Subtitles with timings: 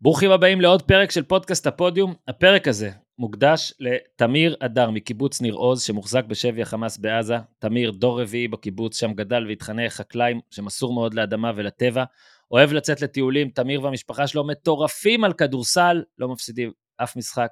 [0.00, 2.14] ברוכים הבאים לעוד פרק של פודקאסט הפודיום.
[2.28, 7.36] הפרק הזה מוקדש לתמיר אדר מקיבוץ ניר עוז שמוחזק בשבי החמאס בעזה.
[7.58, 12.04] תמיר דור רביעי בקיבוץ, שם גדל והתחנך חקלאי שמסור מאוד לאדמה ולטבע.
[12.50, 17.50] אוהב לצאת לטיולים, תמיר והמשפחה שלו מטורפים על כדורסל, לא מפסידים אף משחק.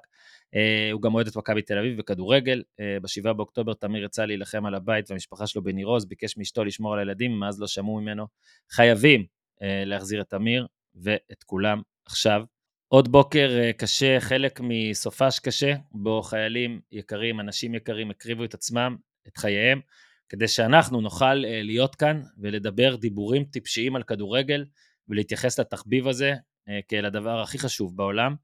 [0.55, 0.57] Uh,
[0.91, 2.61] הוא גם אוהד את מכבי תל אביב בכדורגל.
[2.61, 6.93] Uh, ב-7 באוקטובר תמיר יצא להילחם על הבית והמשפחה שלו בניר עוז, ביקש מאשתו לשמור
[6.93, 8.25] על הילדים, מאז לא שמעו ממנו.
[8.71, 12.43] חייבים uh, להחזיר את תמיר ואת כולם עכשיו.
[12.87, 18.95] עוד בוקר אה, קשה, חלק מסופש קשה, בו חיילים יקרים, אנשים יקרים, הקריבו את עצמם,
[19.27, 19.81] את חייהם,
[20.29, 24.65] כדי שאנחנו נוכל אה, להיות כאן ולדבר דיבורים טיפשיים על כדורגל
[25.09, 26.33] ולהתייחס לתחביב הזה
[26.69, 28.35] אה, כאל הדבר הכי חשוב בעולם.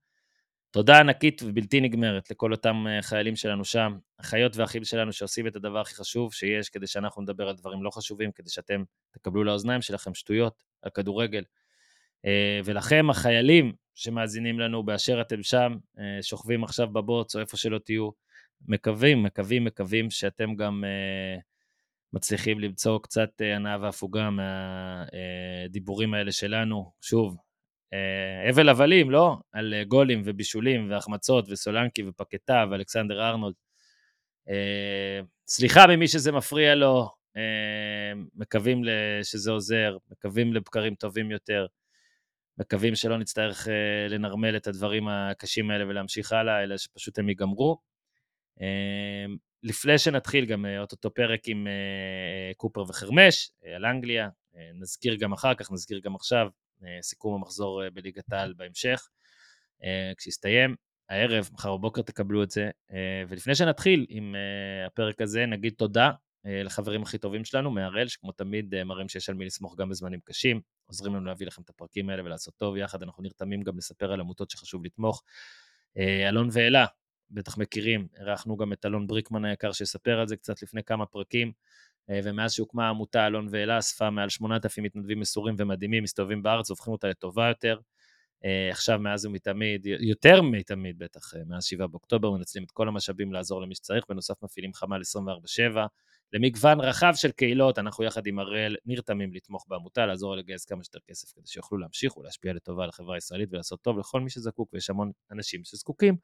[0.71, 5.80] תודה ענקית ובלתי נגמרת לכל אותם חיילים שלנו שם, אחיות ואחים שלנו שעושים את הדבר
[5.80, 10.13] הכי חשוב שיש כדי שאנחנו נדבר על דברים לא חשובים, כדי שאתם תקבלו לאוזניים שלכם
[10.13, 11.43] שטויות על כדורגל.
[12.25, 17.79] אה, ולכם, החיילים שמאזינים לנו באשר אתם שם, אה, שוכבים עכשיו בבוץ או איפה שלא
[17.79, 18.09] תהיו,
[18.67, 21.39] מקווים, מקווים, מקווים שאתם גם אה,
[22.13, 26.91] מצליחים למצוא קצת הנאה והפוגה מהדיבורים האלה שלנו.
[27.02, 27.38] שוב,
[28.49, 29.37] הבל הבלים, לא?
[29.52, 33.55] על גולים ובישולים והחמצות וסולנקי ופקטה ואלכסנדר ארנולד.
[35.47, 37.09] סליחה ממי שזה מפריע לו,
[38.35, 38.81] מקווים
[39.23, 41.65] שזה עוזר, מקווים לבקרים טובים יותר.
[42.57, 43.69] מקווים שלא נצטרך uh,
[44.09, 47.77] לנרמל את הדברים הקשים האלה ולהמשיך הלאה, אלא שפשוט הם ייגמרו.
[48.59, 48.63] Uh,
[49.63, 51.67] לפני שנתחיל גם uh, אותו פרק עם
[52.57, 54.29] קופר וחרמש על אנגליה,
[54.73, 56.47] נזכיר גם אחר כך, נזכיר גם עכשיו,
[57.01, 59.07] סיכום המחזור בליגת העל בהמשך,
[60.17, 60.75] כשיסתיים.
[61.09, 62.69] הערב, מחר בבוקר תקבלו את זה.
[63.27, 64.35] ולפני שנתחיל עם
[64.87, 66.11] הפרק הזה, נגיד תודה אה,
[66.45, 70.19] לחברים הכי טובים שלנו מהראל, שכמו תמיד אה, מראים שיש על מי לסמוך גם בזמנים
[70.23, 74.11] קשים, עוזרים לנו להביא לכם את הפרקים האלה ולעשות טוב יחד, אנחנו נרתמים גם לספר
[74.13, 75.23] על עמותות שחשוב לתמוך.
[75.97, 76.86] אה, אלון ואלה,
[77.31, 81.52] בטח מכירים, אירחנו גם את אלון בריקמן היקר שיספר על זה קצת לפני כמה פרקים,
[82.23, 87.08] ומאז שהוקמה העמותה אלון ואלה אספה מעל 8,000 מתנדבים מסורים ומדהימים, מסתובבים בארץ, הופכים אותה
[87.08, 87.80] לטובה יותר.
[88.71, 93.75] עכשיו מאז ומתמיד, יותר מתמיד בטח, מאז 7 באוקטובר, מנצלים את כל המשאבים לעזור למי
[93.75, 95.87] שצריך, בנוסף מפעילים חמ"ל 24/7,
[96.33, 100.99] למגוון רחב של קהילות, אנחנו יחד עם הראל נרתמים לתמוך בעמותה, לעזור לגייס כמה שיותר
[101.08, 104.89] כסף כדי שיוכלו להמשיך ולהשפיע לטובה על החברה הישראלית ולעשות טוב לכל מי שזקוק, ויש
[104.89, 106.16] המון אנשים שזקוקים.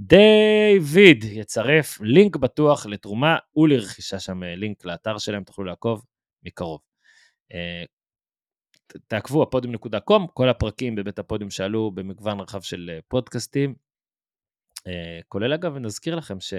[0.00, 6.04] דיוויד יצרף לינק בטוח לתרומה ולרכישה שם אה, לינק לאתר שלהם, תוכלו לעקוב
[6.42, 6.80] מקרוב.
[7.52, 7.84] אה,
[9.06, 13.74] תעקבו הפודיום.קום, כל הפרקים בבית הפודיום שעלו במגוון רחב של אה, פודקאסטים,
[15.28, 16.54] כולל אגב, נזכיר לכם ש...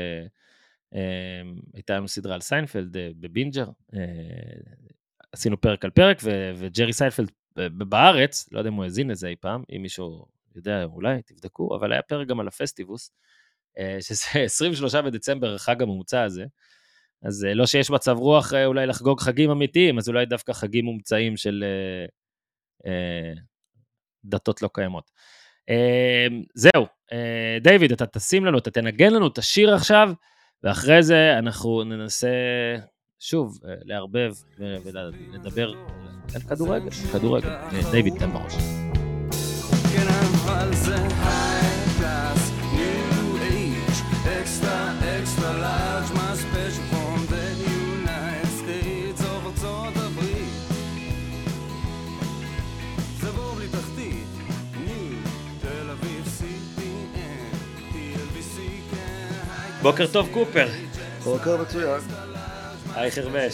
[0.93, 0.99] אמ,
[1.73, 3.99] הייתה לנו סדרה על סיינפלד אה, בבינג'ר, אה,
[5.31, 6.17] עשינו פרק על פרק,
[6.55, 11.21] וג'רי סיינפלד בארץ, לא יודע אם הוא האזין לזה אי פעם, אם מישהו יודע, אולי
[11.21, 13.11] תבדקו, אבל היה פרק גם על הפסטיבוס,
[13.77, 16.45] אה, שזה 23 בדצמבר, החג הממוצע הזה.
[17.23, 21.63] אז לא שיש מצב רוח אולי לחגוג חגים אמיתיים, אז אולי דווקא חגים מומצאים של
[22.85, 23.33] אה,
[24.25, 25.11] דתות לא קיימות.
[25.69, 30.11] אה, זהו, אה, דיוויד, אתה תשים לנו, אתה תנגן לנו את השיר עכשיו.
[30.63, 32.27] ואחרי זה אנחנו ננסה
[33.19, 35.73] שוב אה, לערבב ולדבר
[36.35, 37.49] על כדורגל, כדורגל.
[37.49, 38.53] אה, דיוויד, תן בראש.
[39.93, 40.07] כן,
[40.45, 41.16] אבל זה
[59.81, 60.67] בוקר טוב קופר.
[61.23, 62.01] בוקר מצוין.
[62.95, 63.53] היי חרבש.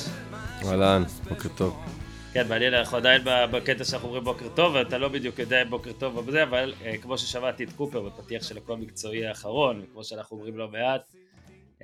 [0.66, 1.86] אהלן, בוקר טוב.
[2.34, 5.92] כן, מעניין, אנחנו עדיין בקטע שאנחנו אומרים בוקר טוב, ואתה לא בדיוק יודע אם בוקר
[5.94, 10.38] טוב ובזה, אבל uh, כמו ששמעתי את קופר בפתיח של הכל מקצועי האחרון, וכמו שאנחנו
[10.38, 11.84] אומרים לא מעט, uh,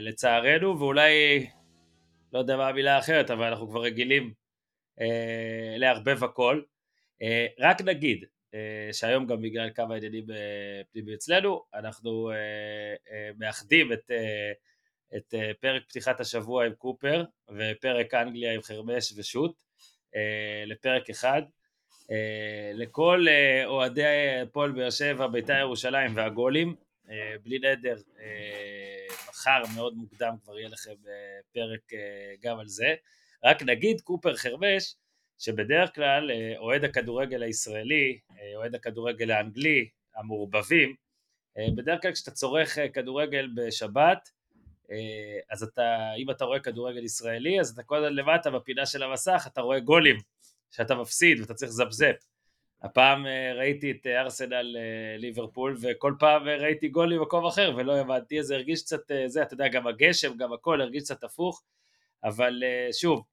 [0.00, 1.46] לצערנו, ואולי,
[2.32, 4.32] לא יודע מה המילה האחרת, אבל אנחנו כבר רגילים
[4.98, 5.02] uh,
[5.76, 6.60] לערבב הכל.
[7.22, 7.26] Uh,
[7.60, 8.35] רק נגיד, אה,
[8.92, 14.10] שהיום גם בגלל כמה עניינים אה, פנימיים אצלנו, אנחנו אה, מאחדים את,
[15.16, 19.62] את פרק פתיחת השבוע עם קופר ופרק אנגליה עם חרמש ושות'
[20.66, 21.42] לפרק אחד.
[22.74, 23.26] לכל
[23.64, 24.02] אוהדי
[24.42, 26.74] הפועל באר שבע, בית"ר ירושלים והגולים,
[27.42, 27.96] בלי נדר,
[29.28, 30.94] מחר מאוד מוקדם כבר יהיה לכם
[31.52, 31.80] פרק
[32.42, 32.94] גם על זה.
[33.44, 34.94] רק נגיד, קופר חרמש,
[35.38, 40.94] שבדרך כלל אה, אוהד הכדורגל הישראלי, אה, אוהד הכדורגל האנגלי, המעורבבים,
[41.58, 44.36] אה, בדרך כלל כשאתה צורך כדורגל בשבת,
[45.50, 49.48] אז אתה, אם אתה רואה כדורגל ישראלי, אז אתה כל הזמן למטה בפינה של המסך,
[49.52, 50.16] אתה רואה גולים
[50.70, 52.16] שאתה מפסיד ואתה צריך לזפזפ.
[52.82, 54.76] הפעם ראיתי את ארסנל
[55.18, 59.68] ליברפול, וכל פעם ראיתי גול ממקום אחר, ולא הבנתי, זה הרגיש קצת, זה, אתה יודע,
[59.68, 61.62] גם הגשם, גם הכל הרגיש קצת הפוך,
[62.24, 62.62] אבל
[62.92, 63.24] שוב,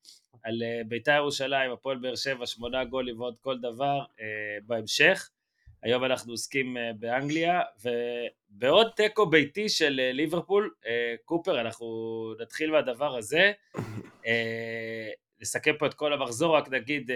[0.43, 4.03] על בית"ר ירושלים, הפועל באר שבע, שמונה גולים ועוד כל דבר
[4.65, 5.29] בהמשך.
[5.83, 10.73] היום אנחנו עוסקים באנגליה, ובעוד תיקו ביתי של ליברפול,
[11.25, 11.85] קופר, אנחנו
[12.41, 13.51] נתחיל מהדבר הזה.
[15.41, 17.11] נסכם פה את כל המחזור, רק נגיד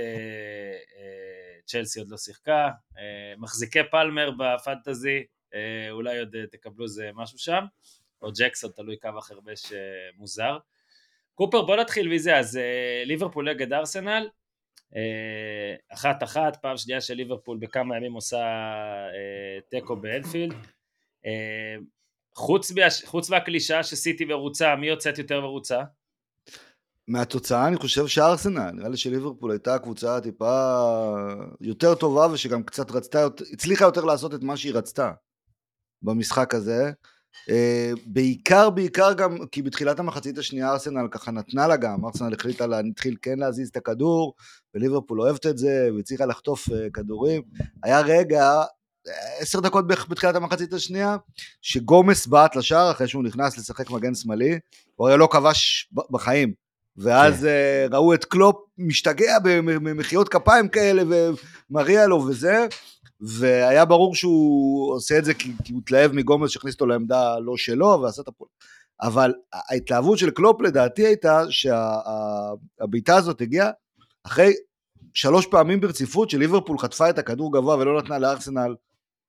[1.67, 7.37] צ'לסי עוד לא שיחקה, אה, מחזיקי פלמר בפנטזי, אה, אולי עוד אה, תקבלו איזה משהו
[7.37, 7.65] שם,
[8.21, 9.73] או ג'קסון, תלוי כמה חרבש
[10.17, 10.57] מוזר.
[11.37, 12.59] קופר, בוא נתחיל מזה, אז
[13.05, 14.29] ליברפול נגד ארסנל,
[15.93, 18.37] אחת אחת, פעם שנייה של ליברפול בכמה ימים עושה
[19.69, 20.53] תיקו באנפילד.
[22.35, 22.71] חוץ,
[23.05, 25.83] חוץ מהקלישה שסיטי מרוצה, מי יוצאת יותר מרוצה?
[27.07, 30.83] מהתוצאה אני חושב שארסנל, נראה לי שליברפול הייתה קבוצה טיפה
[31.61, 35.11] יותר טובה ושגם קצת רצתה, הצליחה יותר לעשות את מה שהיא רצתה
[36.01, 36.91] במשחק הזה.
[37.49, 42.65] אה, בעיקר בעיקר גם כי בתחילת המחצית השנייה ארסנל ככה נתנה לה גם, ארסנל החליטה
[42.91, 44.33] התחיל כן להזיז את הכדור
[44.75, 47.41] וליברפול אוהבת את זה והצליחה לחטוף אה, כדורים.
[47.83, 48.61] היה רגע,
[49.39, 51.17] עשר דקות בתחילת המחצית השנייה,
[51.61, 54.59] שגומס בעט לשער אחרי שהוא נכנס לשחק מגן שמאלי,
[54.95, 56.53] הוא הרי לא כבש בחיים.
[56.97, 57.95] ואז כן.
[57.95, 61.03] ראו את קלופ משתגע במחיאות כפיים כאלה
[61.69, 62.67] ומריע לו וזה,
[63.21, 67.57] והיה ברור שהוא עושה את זה כי, כי הוא התלהב מגומז שהכניס אותו לעמדה לא
[67.57, 68.49] שלו ועשה את הפועל.
[69.01, 73.69] אבל ההתלהבות של קלופ לדעתי הייתה שהבעיטה שה, הזאת הגיעה
[74.23, 74.53] אחרי
[75.13, 78.75] שלוש פעמים ברציפות שליברפול חטפה את הכדור גבוה ולא נתנה לארסנל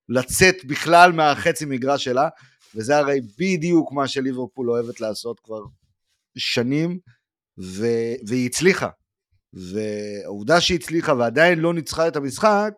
[0.09, 2.29] לצאת בכלל מהחצי מגרש שלה,
[2.75, 5.61] וזה הרי בדיוק מה שליברפול אוהבת לעשות כבר
[6.39, 6.99] שנים.
[7.61, 7.87] ו...
[8.27, 8.89] והיא הצליחה.
[9.53, 12.71] והעובדה שהיא הצליחה ועדיין לא ניצחה את המשחק,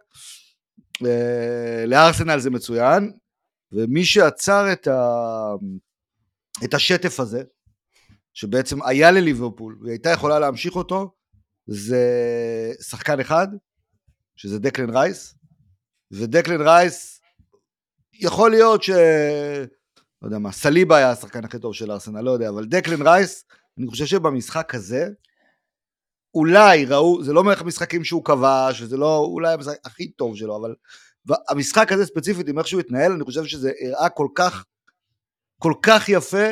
[1.87, 3.13] לארסנל זה מצוין,
[3.73, 5.01] ומי שעצר את, ה...
[6.65, 7.43] את השטף הזה,
[8.35, 11.13] שבעצם היה לליברפול, והיא הייתה יכולה להמשיך אותו,
[11.67, 12.05] זה
[12.81, 13.49] שחקן אחד,
[14.37, 15.35] שזה דקלן רייס,
[16.13, 17.21] ודקלן רייס,
[18.15, 18.91] יכול להיות ש...
[20.23, 23.45] לא יודע מה, סליבה היה השחקן הכי טוב של ארסנל, לא יודע, אבל דקלן רייס
[23.79, 25.09] אני חושב שבמשחק הזה,
[26.35, 30.57] אולי ראו, זה לא מערכת משחקים שהוא כבש, וזה לא אולי המשחק הכי טוב שלו,
[30.57, 30.75] אבל
[31.49, 34.65] המשחק הזה ספציפית, עם איך שהוא התנהל, אני חושב שזה הראה כל כך,
[35.59, 36.47] כל כך יפה,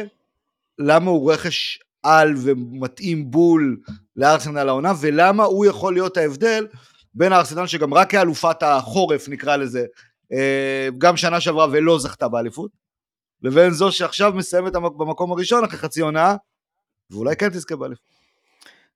[0.78, 3.80] למה הוא רכש על ומתאים בול
[4.16, 6.66] לארסנל העונה, ולמה הוא יכול להיות ההבדל
[7.14, 9.86] בין הארסנל שגם רק כאלופת החורף נקרא לזה,
[10.32, 12.70] אה, גם שנה שעברה ולא זכתה באליפות,
[13.42, 16.36] לבין זו שעכשיו מסיימת במקום הראשון אחרי חצי עונה,
[17.10, 18.08] ואולי כן תזכה באליפות.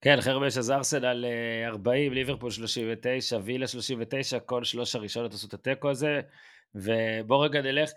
[0.03, 1.25] כן, חרבש אז ארסנל
[1.67, 6.21] 40, ליברפול 39, וילה 39, כל שלוש הראשונות עשו את התיקו הזה.
[6.75, 7.91] ובוא רגע נלך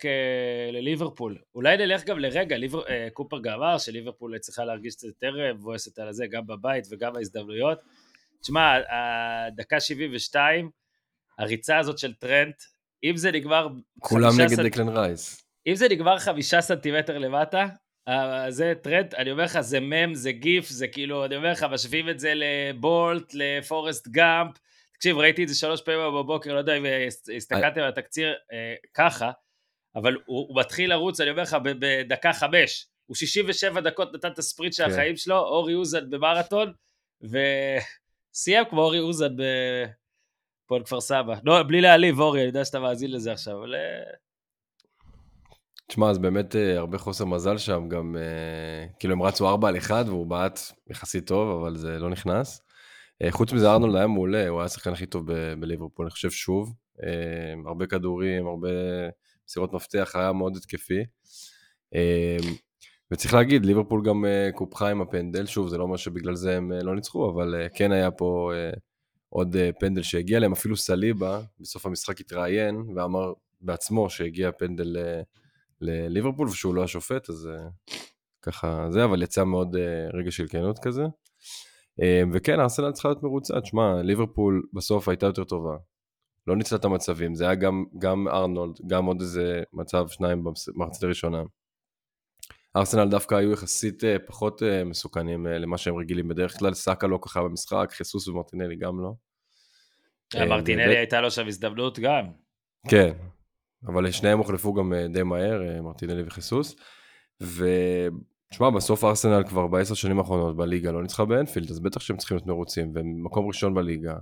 [0.71, 1.37] לליברפול.
[1.55, 2.87] אולי נלך גם לרגע, ליבר...
[2.89, 7.13] אה, קופר גם אמר שליברפול צריכה להרגיש קצת יותר מבואסת על זה, גם בבית וגם
[7.13, 7.79] בהזדמנויות.
[8.41, 10.69] תשמע, הדקה 72,
[11.39, 12.55] הריצה הזאת של טרנט,
[13.03, 13.67] אם זה נגמר...
[13.99, 15.43] כולם נגד דקלן רייס.
[15.67, 17.67] אם זה נגמר חמישה סנטימטר למטה, אה,
[18.49, 22.09] זה טרנד, אני אומר לך, זה מם, זה גיף, זה כאילו, אני אומר לך, משווים
[22.09, 24.57] את זה לבולט, לפורסט גאמפ.
[24.93, 26.85] תקשיב, ראיתי את זה שלוש פעמים בבוקר, לא יודע אם
[27.37, 29.31] הסתכלתם על התקציר אה, ככה,
[29.95, 32.87] אבל הוא, מתחיל לרוץ, אני אומר לך, בדקה חמש.
[33.05, 34.91] הוא 67 דקות נתן את הספרינט של כן.
[34.91, 36.73] החיים שלו, אורי אוזן במרתון,
[37.21, 39.35] וסיים כמו אורי אוזן
[40.65, 41.35] בפועל כפר סבא.
[41.43, 43.75] לא, בלי להעליב, אורי, אני יודע שאתה מאזין לזה עכשיו, אבל...
[45.87, 49.77] תשמע, אז באמת אה, הרבה חוסר מזל שם, גם אה, כאילו הם רצו 4 על
[49.77, 52.61] 1 והוא בעט יחסית טוב, אבל זה לא נכנס.
[53.21, 55.25] אה, חוץ מזה ארנולד היה מעולה, הוא היה השחקן הכי טוב
[55.59, 56.73] בליברפול, אני חושב שוב.
[57.65, 58.69] הרבה כדורים, הרבה
[59.47, 61.03] מסירות מפתח, היה מאוד התקפי.
[63.11, 64.25] וצריך להגיד, ליברפול גם
[64.55, 68.11] קופחה עם הפנדל, שוב, זה לא אומר שבגלל זה הם לא ניצחו, אבל כן היה
[68.11, 68.51] פה
[69.29, 74.95] עוד פנדל שהגיע להם, אפילו סליבה, בסוף המשחק התראיין ואמר בעצמו שהגיע פנדל
[75.81, 77.67] לליברפול ושהוא לא השופט, אז אה,
[78.41, 81.03] ככה זה, אבל יצא מאוד אה, רגע של כנות כזה.
[82.01, 85.75] אה, וכן, ארסנל צריכה להיות מרוצה, תשמע, ליברפול בסוף הייתה יותר טובה.
[86.47, 91.03] לא ניצלה את המצבים, זה היה גם, גם ארנולד, גם עוד איזה מצב שניים במחצית
[91.03, 91.43] הראשונה.
[92.77, 97.87] ארסנל דווקא היו יחסית פחות מסוכנים למה שהם רגילים בדרך כלל, סאקה לא ככה במשחק,
[97.91, 99.13] חיסוס ומרטינלי גם לא.
[100.35, 102.25] מרטינלי הייתה לו שם הזדמנות גם.
[102.89, 103.11] כן,
[103.87, 106.75] אבל שניהם הוחלפו גם אה, די מהר, אה, מרטינלי וחיסוס.
[107.41, 112.37] ותשמע, בסוף ארסנל כבר בעשר שנים האחרונות בליגה לא ניצחה באנפילד, אז בטח שהם צריכים
[112.37, 114.15] להיות מרוצים, והם מקום ראשון בליגה.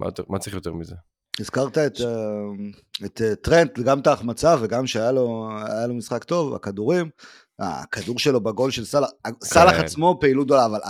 [0.00, 0.94] מה, מה צריך יותר מזה?
[1.40, 5.50] הזכרת את, אה, את טרנט, גם את ההחמצה וגם שהיה לו,
[5.88, 7.10] לו משחק טוב, הכדורים,
[7.58, 9.08] הכדור שלו בגול של סאלח,
[9.44, 9.84] סאלח כן.
[9.84, 10.80] עצמו פעילות גדולה, אבל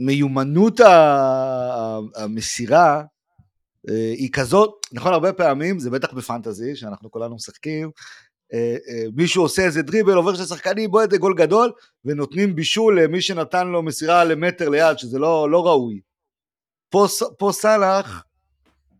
[0.00, 0.80] המיומנות
[2.16, 3.02] המסירה
[3.88, 7.90] היא כזאת, נכון, הרבה פעמים, זה בטח בפנטזי, שאנחנו כולנו משחקים,
[8.52, 11.72] אה, אה, מישהו עושה איזה דריבל, עובר של שחקנים, בועט לגול גדול,
[12.04, 16.00] ונותנים בישול למי שנתן לו מסירה למטר ליד, שזה לא, לא ראוי.
[16.90, 17.06] פה,
[17.38, 18.24] פה סאלח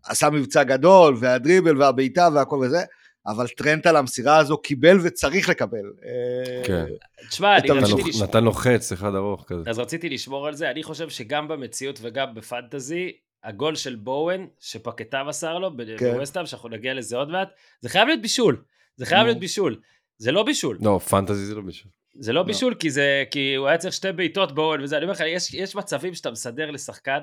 [0.04, 2.80] עשה מבצע גדול, והדריבל והבעיטה והכל וזה,
[3.26, 5.92] אבל טרנט על המסירה הזו קיבל וצריך לקבל.
[6.04, 6.84] אה, כן.
[7.28, 8.28] תשמע, אני רציתי לשמור...
[8.28, 9.70] נתן לו חץ אחד ארוך כזה.
[9.70, 13.12] אז רציתי לשמור על זה, אני חושב שגם במציאות וגם בפנטזי,
[13.44, 16.12] הגול של בואן, שפקטה מסר לו כן.
[16.12, 17.48] בווסטהאם, שאנחנו נגיע לזה עוד מעט,
[17.80, 18.62] זה חייב להיות בישול.
[18.96, 19.24] זה חייב.
[19.24, 19.80] להיות בישול.
[20.18, 20.78] זה לא בישול.
[20.82, 21.92] לא, פנטזי זה לא בשביל.
[22.18, 25.12] זה לא בישול, כי זה, כי הוא היה צריך שתי בעיטות בואן וזה, אני אומר
[25.12, 27.18] לך, יש, יש מצבים שאתה מסדר לשחקן,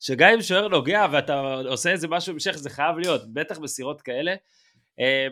[0.00, 4.34] שגם אם שוער נוגע ואתה עושה איזה משהו המשך, זה חייב להיות, בטח מסירות כאלה.
[5.00, 5.26] אה,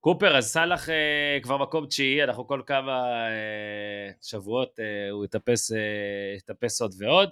[0.00, 5.72] קופר, אז סאלח אה, כבר מקום תשיעי, אנחנו כל כמה אה, שבועות אה, הוא יטפס,
[5.72, 5.78] אה,
[6.36, 7.30] יטפס עוד ועוד.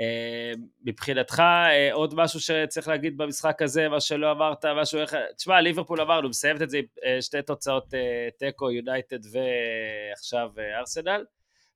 [0.00, 0.52] אה,
[0.84, 5.16] מבחינתך, אה, עוד משהו שצריך להגיד במשחק הזה, מה שלא אמרת, משהו איך...
[5.36, 7.94] תשמע, ליברפול אמרנו, מסיימת את זה עם אה, שתי תוצאות
[8.38, 11.24] תיקו, יונייטד ועכשיו ארסנל.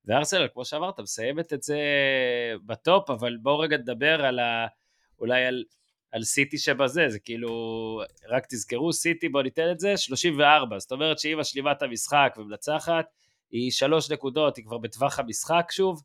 [0.05, 1.79] וארסנל, כמו שאמרת, מסיימת את זה
[2.67, 4.67] בטופ, אבל בואו רגע נדבר על ה...
[5.21, 5.65] אולי על,
[6.13, 11.19] על סיטי שבזה, זה כאילו, רק תזכרו, סיטי, בואו ניתן את זה, 34, זאת אומרת
[11.19, 13.07] שהיא משלימה את המשחק ומנצחת,
[13.51, 16.03] היא שלוש נקודות, היא כבר בטווח המשחק שוב,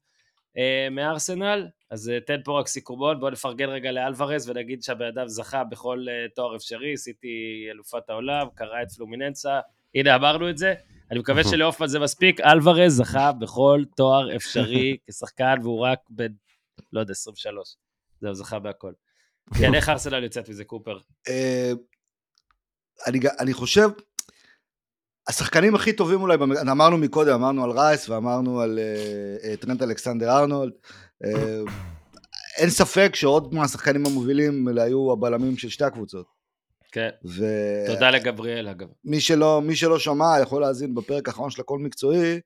[0.92, 5.64] מארסנל, אז אה, תן פה רק סיכומון, בואו נפרגן רגע לאלוורז ונגיד שהבן אדם זכה
[5.64, 9.60] בכל אה, תואר אפשרי, סיטי אלופת העולם, קרא את פלומיננסה,
[9.96, 10.74] הנה אמרנו את זה,
[11.12, 16.32] אני מקווה שלהופמן זה מספיק, אלוורז זכה בכל תואר אפשרי כשחקן והוא רק בן,
[16.94, 17.76] לא יודע, 23,
[18.22, 18.94] זהו, זכה בהכל.
[19.60, 21.00] כן, איך ארסנל יוצאת מזה, קופר?
[21.28, 21.72] אה,
[23.40, 23.90] אני חושב,
[25.30, 28.80] השחקנים הכי טובים אולי, אמרנו מקודם, אמרנו על רייס ואמרנו על
[29.44, 30.74] אה, טרנט אלכסנדר ארנולד.
[31.26, 31.62] אה,
[32.58, 36.26] אין ספק שעוד מהשחקנים המובילים אלה היו הבלמים של שתי הקבוצות.
[36.92, 38.88] כן, ומי תודה לגבריאל אגב.
[39.20, 42.40] שלא, מי שלא שמע יכול להאזין בפרק האחרון של הכל מקצועי.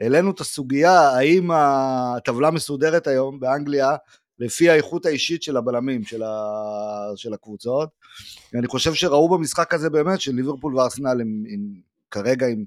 [0.00, 3.96] העלינו את הסוגיה האם הטבלה מסודרת היום באנגליה
[4.38, 6.32] לפי האיכות האישית של הבלמים של, ה...
[7.16, 7.88] של הקבוצות.
[8.54, 12.64] אני חושב שראו במשחק הזה באמת שליברפול וארסנל הם, הם כרגע עם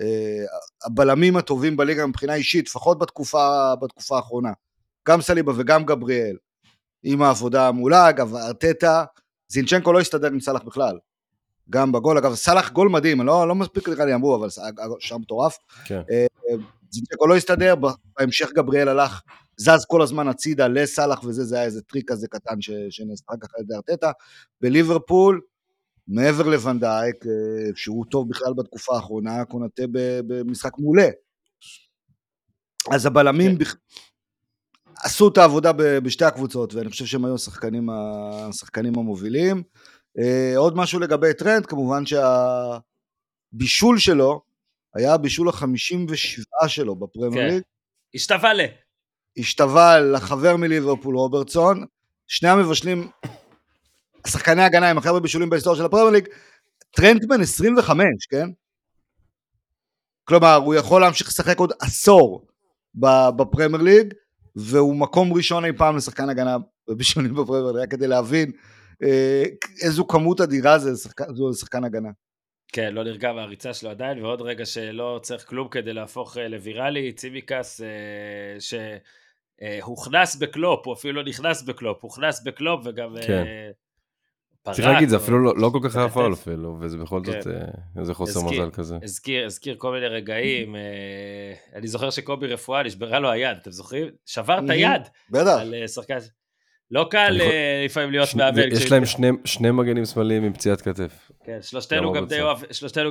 [0.00, 0.44] אה,
[0.84, 4.52] הבלמים הטובים בליגה מבחינה אישית, לפחות בתקופה, בתקופה האחרונה.
[5.08, 6.36] גם סליבה וגם גבריאל,
[7.02, 9.04] עם העבודה המולה, אגב, ארטטה,
[9.48, 10.98] זינצ'נקו לא הסתדר עם סאלח בכלל.
[11.70, 14.48] גם בגול, אגב, סאלח גול מדהים, לא, לא מספיק נראה לי אמרו, אבל
[15.00, 15.58] שם מטורף.
[15.84, 16.00] כן.
[16.90, 17.74] זינצ'נקו לא הסתדר,
[18.18, 19.22] בהמשך גבריאל הלך,
[19.56, 23.48] זז כל הזמן הצידה לסאלח וזה, זה היה איזה טריק כזה קטן שנעשה אחר כך
[23.56, 24.10] על ידי ארטטה.
[24.60, 25.40] בליברפול,
[26.12, 27.16] מעבר לוונדייק,
[27.74, 29.82] שהוא טוב בכלל בתקופה האחרונה, קונאטה
[30.26, 31.08] במשחק מעולה.
[32.90, 33.76] אז הבלמים בכ...
[35.02, 39.62] עשו את העבודה בשתי הקבוצות, ואני חושב שהם היו השחקנים, השחקנים המובילים.
[40.18, 42.02] אה, עוד משהו לגבי טרנט, כמובן
[43.52, 44.42] שהבישול שלו
[44.94, 47.60] היה הבישול ה-57 שלו בפרמייר כן.
[48.14, 48.60] השתווה ל...
[49.38, 51.84] השתווה לחבר מליברפול רוברטסון,
[52.26, 53.08] שני המבשלים,
[54.26, 56.28] שחקני הגנה עם הכי הרבה בישולים בהיסטוריה של הפרמייר ליג,
[56.96, 58.48] טרנט בן 25, כן?
[60.24, 62.46] כלומר, הוא יכול להמשיך לשחק עוד עשור
[62.94, 64.14] ב- בפרמייר ליג,
[64.56, 66.56] והוא מקום ראשון אי פעם לשחקן הגנה
[66.88, 68.52] בבישולים בפרמייר ליג, רק כדי להבין
[69.02, 69.44] אה,
[69.82, 72.08] איזו כמות אדירה זה לשחקן, זו לשחקן הגנה.
[72.72, 77.12] כן, לא נרגע מהריצה שלו עדיין, ועוד רגע שלא צריך כלום כדי להפוך אה, לוויראלי,
[77.12, 78.56] צימיקס אה,
[79.60, 83.44] שהוכנס בקלופ, הוא אפילו לא נכנס בקלופ, הוכנס בקלופ וגם כן.
[84.62, 84.74] פרק.
[84.74, 86.08] צריך להגיד, זה אפילו לא- לא כל כך היה.
[86.08, 87.50] פאול אפילו, וזה בכל זאת כן.
[87.50, 87.64] אה,
[88.00, 88.96] איזה חוסר הזכיר- מזל כזה.
[89.02, 90.80] הזכיר, הזכיר כל מיני רגעים, אה,
[91.74, 94.08] אני זוכר שקובי רפואה נשברה לו היד, אתם זוכרים?
[94.26, 94.72] שבר את Mhm.
[94.72, 95.58] היד בטח.
[95.60, 96.18] על אה, שחקן.
[96.90, 98.72] לא קל אה, לפעמים להיות מאמן.
[98.72, 101.30] יש להם שני- שני מגנים שמאליים עם פציעת כתף.
[101.44, 102.12] כן, שלושתנו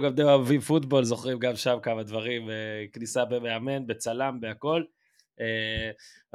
[0.01, 2.49] גם די אוהבים פוטבול, זוכרים גם שם כמה דברים,
[2.93, 4.83] כניסה במאמן, בצלם, בהכל.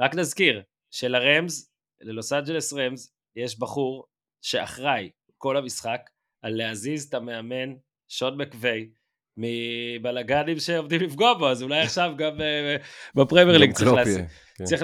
[0.01, 1.69] רק נזכיר שלרמז,
[2.01, 4.05] ללוס אנג'לס רמז, יש בחור
[4.47, 6.09] שאחראי כל המשחק
[6.41, 7.73] על להזיז את המאמן
[8.07, 8.89] שון מקווי
[9.37, 12.75] מבלאגנים שעומדים לפגוע בו, אז אולי עכשיו גם אה,
[13.15, 14.07] בפרמייר ליג צריך.
[14.07, 14.25] יהיה,
[14.55, 14.63] כן.
[14.63, 14.83] צריך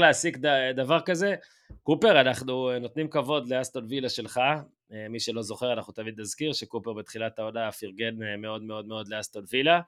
[0.76, 1.36] דבר כזה.
[1.84, 4.38] קופר, אנחנו אה, נותנים כבוד לאסטון וילה שלך.
[4.94, 9.44] אה, מי שלא זוכר, אנחנו תמיד נזכיר שקופר בתחילת העונה פרגן מאוד מאוד מאוד לאסטון
[9.50, 9.82] וילה.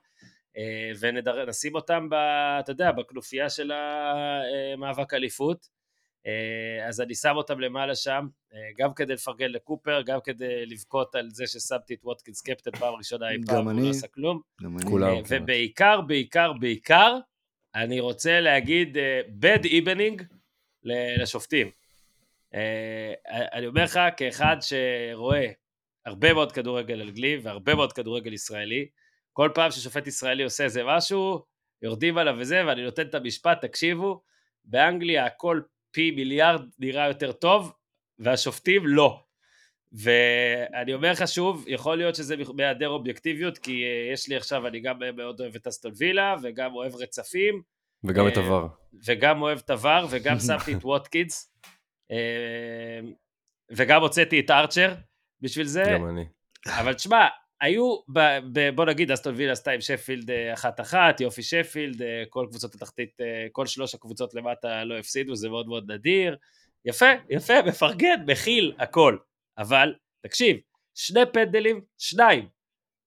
[1.00, 2.14] ונשים אותם, ב,
[2.60, 5.75] אתה יודע, בכנופיה של המאבק אליפות.
[6.26, 11.14] אה, אז אני שם אותם למעלה שם, אה, גם כדי לפרגן לקופר, גם כדי לבכות
[11.14, 13.82] על זה ששמתי את ווטקינס קפטן פעם ראשונה אי פעם, גם הוא אני.
[13.82, 14.40] לא עשה כלום.
[14.62, 14.86] גם אני.
[14.90, 15.08] כולם.
[15.08, 17.18] אה, ובעיקר, בעיקר, בעיקר,
[17.74, 18.96] אני רוצה להגיד
[19.40, 20.22] bad evening
[20.82, 21.70] ל- לשופטים.
[23.52, 25.46] אני אומר לך, כאחד שרואה
[26.06, 28.88] הרבה מאוד כדורגל אנגלי והרבה מאוד כדורגל ישראלי,
[29.32, 31.44] כל פעם ששופט ישראלי עושה איזה משהו,
[31.82, 34.22] יורדים עליו וזה, ואני נותן את המשפט, תקשיבו,
[34.64, 35.60] באנגליה הכל
[35.96, 37.72] פי מיליארד נראה יותר טוב,
[38.18, 39.22] והשופטים לא.
[39.92, 44.80] ואני אומר לך שוב, יכול להיות שזה בהיעדר אובייקטיביות, כי אה, יש לי עכשיו, אני
[44.80, 47.62] גם מאוד אוהב את אסטון וילה, וגם אוהב רצפים,
[48.04, 48.66] וגם את אה, עבר.
[49.06, 51.54] וגם אוהב את עבר, וגם שמתי את ווטקידס,
[52.10, 53.00] אה,
[53.70, 54.94] וגם הוצאתי את ארצ'ר
[55.40, 56.24] בשביל זה, גם אני.
[56.66, 57.26] אבל תשמע,
[57.60, 58.20] היו, ב,
[58.52, 62.74] ב, בוא נגיד, אסטון וילה עשתה עם שפילד אה, אחת-אחת, יופי שפילד, אה, כל קבוצות
[62.74, 66.36] התחתית, אה, כל שלוש הקבוצות למטה לא הפסידו, זה מאוד מאוד נדיר.
[66.84, 69.16] יפה, יפה, מפרגן, מכיל, הכל.
[69.58, 70.56] אבל, תקשיב,
[70.94, 72.48] שני פנדלים, שניים,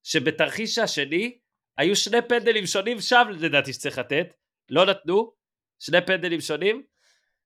[0.03, 1.37] שבתרחיש השני,
[1.77, 4.33] היו שני פנדלים שונים שם, לדעתי שצריך לתת,
[4.69, 5.31] לא נתנו,
[5.79, 6.83] שני פנדלים שונים,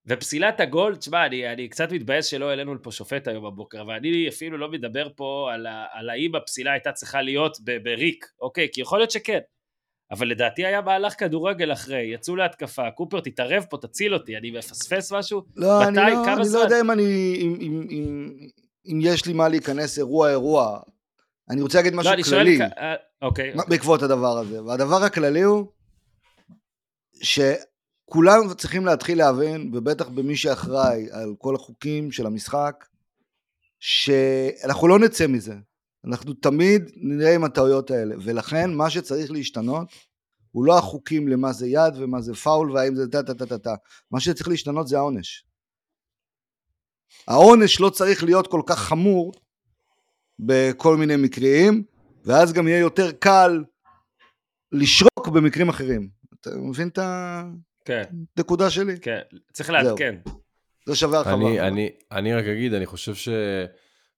[0.08, 4.30] ופסילת הגול, תשמע, אני, אני קצת מתבאס שלא העלינו לפה שופט היום בבוקר, אבל אני
[4.30, 8.68] אפילו לא מדבר פה על, ה, על האם הפסילה הייתה צריכה להיות ב, בריק, אוקיי?
[8.74, 9.40] כי יכול להיות שכן.
[10.12, 15.12] אבל לדעתי היה מהלך כדורגל אחרי, יצאו להתקפה, קופר תתערב פה, תציל אותי, אני מפספס
[15.12, 15.42] משהו?
[15.56, 16.12] לא, אני מתי?
[16.12, 16.60] לא, כמה אני זמן?
[16.60, 17.38] לא יודע אם אני...
[17.42, 18.34] אם, אם, אם,
[18.86, 20.80] אם יש לי מה להיכנס אירוע-אירוע.
[21.50, 22.40] אני רוצה להגיד משהו לא, אני שואל...
[22.44, 22.58] כללי.
[22.60, 24.64] כ- אה, אוקיי, מה- בעקבות הדבר הזה.
[24.64, 25.66] והדבר הכללי הוא
[28.14, 32.86] שכולם צריכים להתחיל להבין, ובטח במי שאחראי על כל החוקים של המשחק,
[33.80, 35.56] שאנחנו לא נצא מזה.
[36.06, 39.88] אנחנו תמיד נראה עם הטעויות האלה, ולכן מה שצריך להשתנות
[40.52, 43.76] הוא לא החוקים למה זה יד ומה זה פאול והאם זה טה טה טה טה.
[44.12, 45.46] מה שצריך להשתנות זה העונש.
[47.28, 49.34] העונש לא צריך להיות כל כך חמור
[50.40, 51.84] בכל מיני מקרים,
[52.26, 53.64] ואז גם יהיה יותר קל
[54.72, 56.10] לשרוק במקרים אחרים.
[56.42, 57.00] אתה מבין את
[57.86, 58.04] כן,
[58.38, 59.00] הנקודה שלי?
[59.00, 59.20] כן,
[59.54, 60.16] צריך לעדכן.
[60.86, 61.34] זה שווה הרחבה.
[61.34, 63.30] אני, אני, אני רק אגיד, אני חושב ש...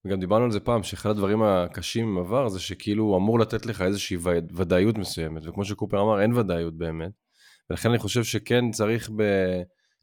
[0.05, 3.65] וגם דיברנו על זה פעם, שאחד הדברים הקשים עם עבר זה שכאילו הוא אמור לתת
[3.65, 4.17] לך איזושהי
[4.55, 7.11] ודאיות מסוימת, וכמו שקופר אמר, אין ודאיות באמת.
[7.69, 9.23] ולכן אני חושב שכן צריך ב...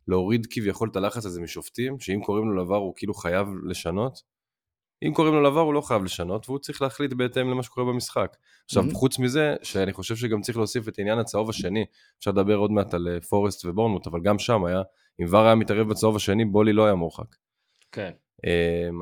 [0.09, 4.19] להוריד כביכול את הלחץ הזה משופטים, שאם קוראים לו לעבר הוא כאילו חייב לשנות.
[5.09, 8.37] אם קוראים לו לעבר הוא לא חייב לשנות, והוא צריך להחליט בהתאם למה שקורה במשחק.
[8.65, 8.95] עכשיו, Mhm.
[8.95, 11.85] חוץ מזה, שאני חושב שגם צריך להוסיף את עניין הצהוב השני,
[12.19, 14.83] אפשר לדבר עוד מעט על אה, פורסט ובורנמוט, אבל גם שם היה,
[15.21, 17.37] אם ור היה מתערב בצהוב השני, בולי לא היה מורחק.
[17.93, 18.11] כן.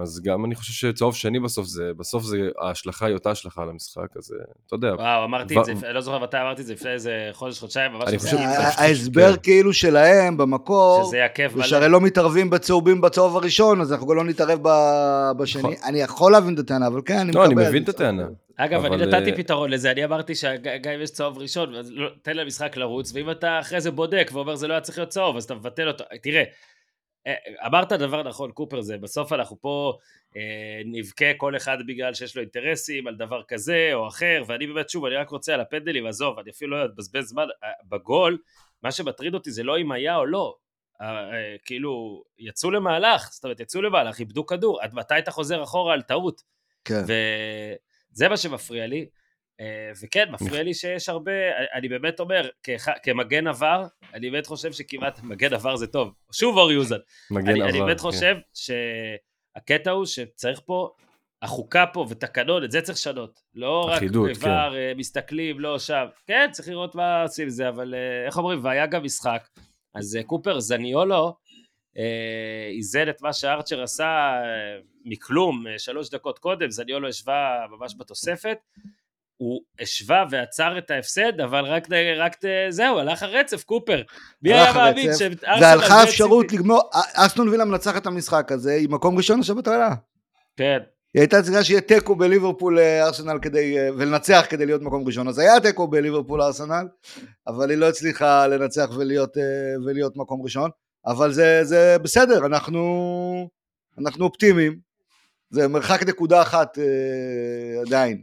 [0.03, 3.68] אז גם אני חושב שצהוב שני בסוף זה, בסוף זה, ההשלכה היא אותה השלכה על
[3.68, 6.61] המשחק, אז אה, אתה יודע, וואו, אמרתי ו- את זה, אני לא זוכר מתי אמרתי
[6.62, 8.37] את זה, לפני איזה חודש, חודשיים, ממש חושב-
[8.79, 9.37] ההסבר.
[9.37, 11.66] כאילו שלהם במקור, שזה יעכב זה מלא.
[11.66, 15.62] שהרי לא מתערבים בצהובים בצהוב הראשון, אז אנחנו גם לא נתערב ב- בשני.
[15.62, 15.74] נכון.
[15.85, 17.68] אני יכול להבין את הטענה, אבל כן, אני לא, אני מקבל.
[17.68, 18.26] מבין את הטענה.
[18.57, 20.61] אגב, אני נתתי אה, פתרון לזה, אני אמרתי שגם
[20.94, 24.68] אם יש צהוב ראשון, לא- תן למשחק לרוץ, ואם אתה אחרי זה בודק ואומר זה
[24.68, 26.05] לא היה צריך להיות צהוב, אז אתה מבטל אותו.
[26.22, 26.44] תראה, אה,
[27.66, 29.98] אמרת דבר נכון, קופר, זה בסוף אנחנו פה
[30.37, 34.90] אה, נבכה כל אחד בגלל שיש לו אינטרסים על דבר כזה או אחר, ואני באמת,
[34.90, 38.38] שוב, אני רק רוצה על הפנדלים, עזוב, אני אפילו לא אבזבז זמן, אה, בגול,
[38.83, 40.56] מה שמטריד אותי זה לא אם היה או לא.
[41.00, 45.62] אה, אה, כאילו, יצאו למהלך, זאת אומרת, יצאו למהלך, איבדו כדור, עד מתי אתה חוזר
[45.62, 46.42] אחורה על טעות?
[46.85, 47.02] כן.
[47.02, 49.06] וזה מה שמפריע לי.
[49.61, 51.33] אה, וכן, מפריע לי שיש הרבה,
[51.75, 52.49] אני באמת אומר,
[53.03, 56.12] כמגן עבר, אני באמת חושב שכמעט מגן עבר זה טוב.
[56.33, 56.96] שוב אור יוזן.
[57.31, 57.70] מגן אני, עבר.
[57.70, 58.03] אני באמת כן.
[58.03, 60.90] חושב שהקטע הוא שצריך פה,
[61.42, 63.40] החוקה פה ותקנון, את זה צריך לשנות.
[63.55, 64.35] לא רק אחידות, כן.
[64.35, 66.07] כבר אה, מסתכלים, לא שם.
[66.27, 69.49] כן, צריך לראות מה עושים עם זה, אבל אה, איך אומרים, והיה גם משחק.
[69.94, 71.37] אז קופר זניולו
[72.77, 74.33] איזן את מה שארצ'ר עשה
[75.05, 78.59] מכלום שלוש דקות קודם, זניולו השווה ממש בתוספת.
[79.40, 82.37] הוא השווה ועצר את ההפסד, אבל רק, רק
[82.70, 84.03] זהו, הלך הרצף, קופר.
[84.42, 86.57] מי היה מאמין שארסנל והלכה זה אפשרות סיטי?
[86.57, 86.81] לגמור,
[87.14, 89.94] אסטון וילה מנצח את המשחק הזה עם מקום ראשון לשבת העלה.
[90.57, 90.79] כן,
[91.14, 95.29] היא הייתה צריכה שיהיה תיקו בליברפול אה, ארסנל כדי, אה, ולנצח כדי להיות מקום ראשון.
[95.29, 96.88] אז היה תיקו בליברפול ארסנל,
[97.46, 99.42] אבל היא לא הצליחה לנצח ולהיות, אה,
[99.87, 100.70] ולהיות מקום ראשון.
[101.07, 103.48] אבל זה, זה בסדר, אנחנו,
[103.98, 104.79] אנחנו אופטימיים.
[105.50, 106.79] זה מרחק נקודה אחת
[107.87, 108.22] עדיין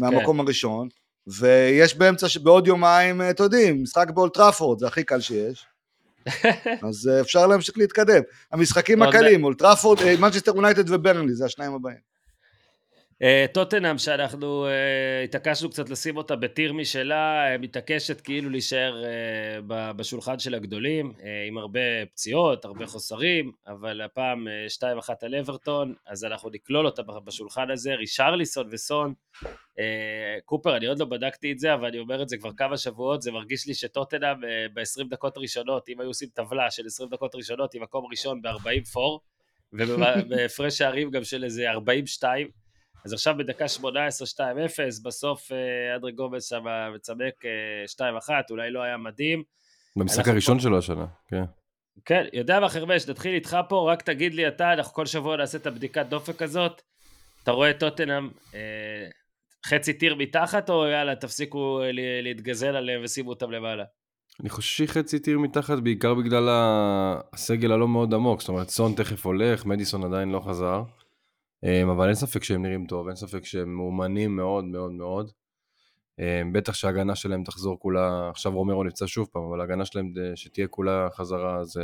[0.00, 0.88] מהמקום הראשון.
[1.26, 5.66] ויש באמצע, בעוד יומיים, אה, אתם יודעים, משחק באולד טראפורד, זה הכי קל שיש.
[6.88, 8.22] אז אה, אפשר להמשיך להתקדם.
[8.52, 12.09] המשחקים הקלים, אולד טראפורד, אה, מנצ'סטר יונייטד וברנלי, זה השניים הבאים.
[13.22, 19.92] אה, טוטנאם שאנחנו אה, התעקשנו קצת לשים אותה ב tier משלה, מתעקשת כאילו להישאר אה,
[19.92, 21.12] בשולחן של הגדולים,
[21.48, 21.80] עם הרבה
[22.12, 24.46] פציעות, הרבה חוסרים, אבל הפעם
[24.82, 29.14] 2-1 על אברטון, אז אנחנו נקלול אותה בשולחן הזה, רישרליסון וסון.
[30.44, 33.22] קופר, אני עוד לא בדקתי את זה, אבל אני אומר את זה כבר כמה שבועות,
[33.22, 34.40] זה מרגיש לי שטוטנאם
[34.74, 38.84] ב-20 דקות ראשונות, אם היו עושים טבלה של 20 דקות ראשונות, עם מקום ראשון ב-40
[38.92, 39.20] פור,
[39.72, 42.48] ובהפרש שערים גם של איזה 42,
[43.04, 47.44] אז עכשיו בדקה 18, 2-0, בסוף אה, אדרי גומס שם מצמק
[47.96, 49.42] 2-1, אה, אולי לא היה מדהים.
[49.96, 50.62] במשחק הראשון פה...
[50.62, 51.44] שלו השנה, כן.
[52.04, 55.58] כן, יודע מה חרמש, נתחיל איתך פה, רק תגיד לי אתה, אנחנו כל שבוע נעשה
[55.58, 56.82] את הבדיקת דופק הזאת,
[57.42, 58.60] אתה רואה את טוטנאם אה,
[59.66, 61.80] חצי טיר מתחת, או יאללה, תפסיקו
[62.22, 63.84] להתגזל עליהם ושימו אותם למעלה?
[64.40, 66.48] אני חושב שהיא חצי טיר מתחת, בעיקר בגלל
[67.32, 70.82] הסגל הלא מאוד עמוק, זאת אומרת, סון תכף הולך, מדיסון עדיין לא חזר.
[71.64, 75.30] אמ, אבל אין ספק שהם נראים טוב, אין ספק שהם מאומנים מאוד מאוד מאוד.
[76.18, 80.68] אמ, בטח שההגנה שלהם תחזור כולה, עכשיו רומרו נפצע שוב פעם, אבל ההגנה שלהם שתהיה
[80.68, 81.80] כולה חזרה, אז,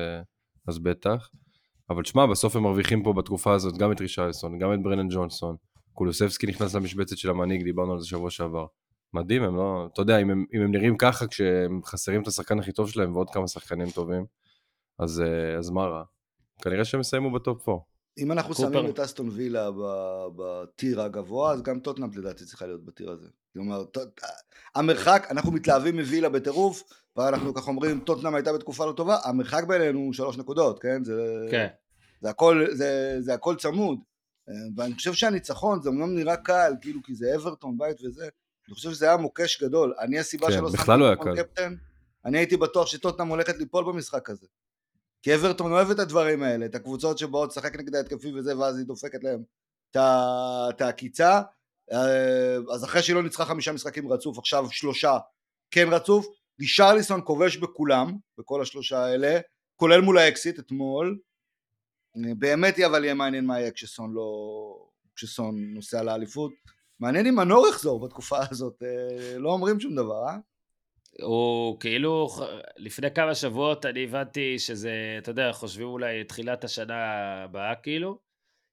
[0.68, 1.30] אז בטח.
[1.90, 5.56] אבל תשמע, בסוף הם מרוויחים פה בתקופה הזאת גם את רישייסון, גם את ברנן ג'ונסון.
[5.92, 8.66] קולוסבסקי נכנס למשבצת של המנהיג, דיברנו על זה שבוע שעבר.
[9.12, 9.88] מדהים, הם לא...
[9.92, 13.12] אתה יודע, אם הם, אם הם נראים ככה כשהם חסרים את השחקן הכי טוב שלהם
[13.14, 14.26] ועוד כמה שחקנים טובים,
[14.98, 16.02] אז, אה, אז מה רע?
[16.62, 17.95] כנראה שהם יסיימו בטופ 4.
[18.18, 18.68] אם אנחנו קופר.
[18.68, 19.70] שמים את אסטון וילה
[20.36, 23.28] בטיר הגבוה, אז גם טוטנאם לדעתי צריכה להיות בטיר הזה.
[23.52, 23.84] כלומר,
[24.74, 26.82] המרחק, אנחנו מתלהבים מווילה בטירוף,
[27.16, 31.04] ואנחנו ככה אומרים, טוטנאם הייתה בתקופה לא טובה, המרחק בינינו הוא שלוש נקודות, כן?
[31.04, 31.66] זה, כן.
[32.20, 33.98] זה, הכל, זה, זה הכל צמוד.
[34.76, 38.28] ואני חושב שהניצחון, זה אמנם נראה קל, כאילו, כי זה אברטון, בית וזה,
[38.68, 39.94] אני חושב שזה היה מוקש גדול.
[40.00, 41.74] אני הסיבה כן, שלא שמתי לא את קפטן,
[42.24, 44.46] אני הייתי בטוח שטוטנאם הולכת ליפול במשחק הזה.
[45.22, 48.86] כי אברטון אוהב את הדברים האלה, את הקבוצות שבאות לשחק נגד ההתקפי וזה, ואז היא
[48.86, 49.42] דופקת להם
[49.90, 51.42] את העקיצה.
[51.92, 55.18] אה, אז אחרי שהיא לא ניצחה חמישה משחקים רצוף, עכשיו שלושה
[55.70, 56.26] כן רצוף.
[56.60, 59.40] רישרליסון כובש בכולם, בכל השלושה האלה,
[59.76, 61.18] כולל מול האקסיט אתמול.
[62.38, 64.88] באמת אבל יהיה מעניין מה יהיה כשסון לא...
[65.16, 66.52] כשסון נוסע לאליפות.
[67.00, 70.36] מעניין אם מנור יחזור בתקופה הזאת, אה, לא אומרים שום דבר, אה?
[71.22, 72.28] הוא כאילו,
[72.76, 76.94] לפני כמה שבועות אני הבנתי שזה, אתה יודע, חושבים אולי תחילת השנה
[77.44, 78.18] הבאה כאילו,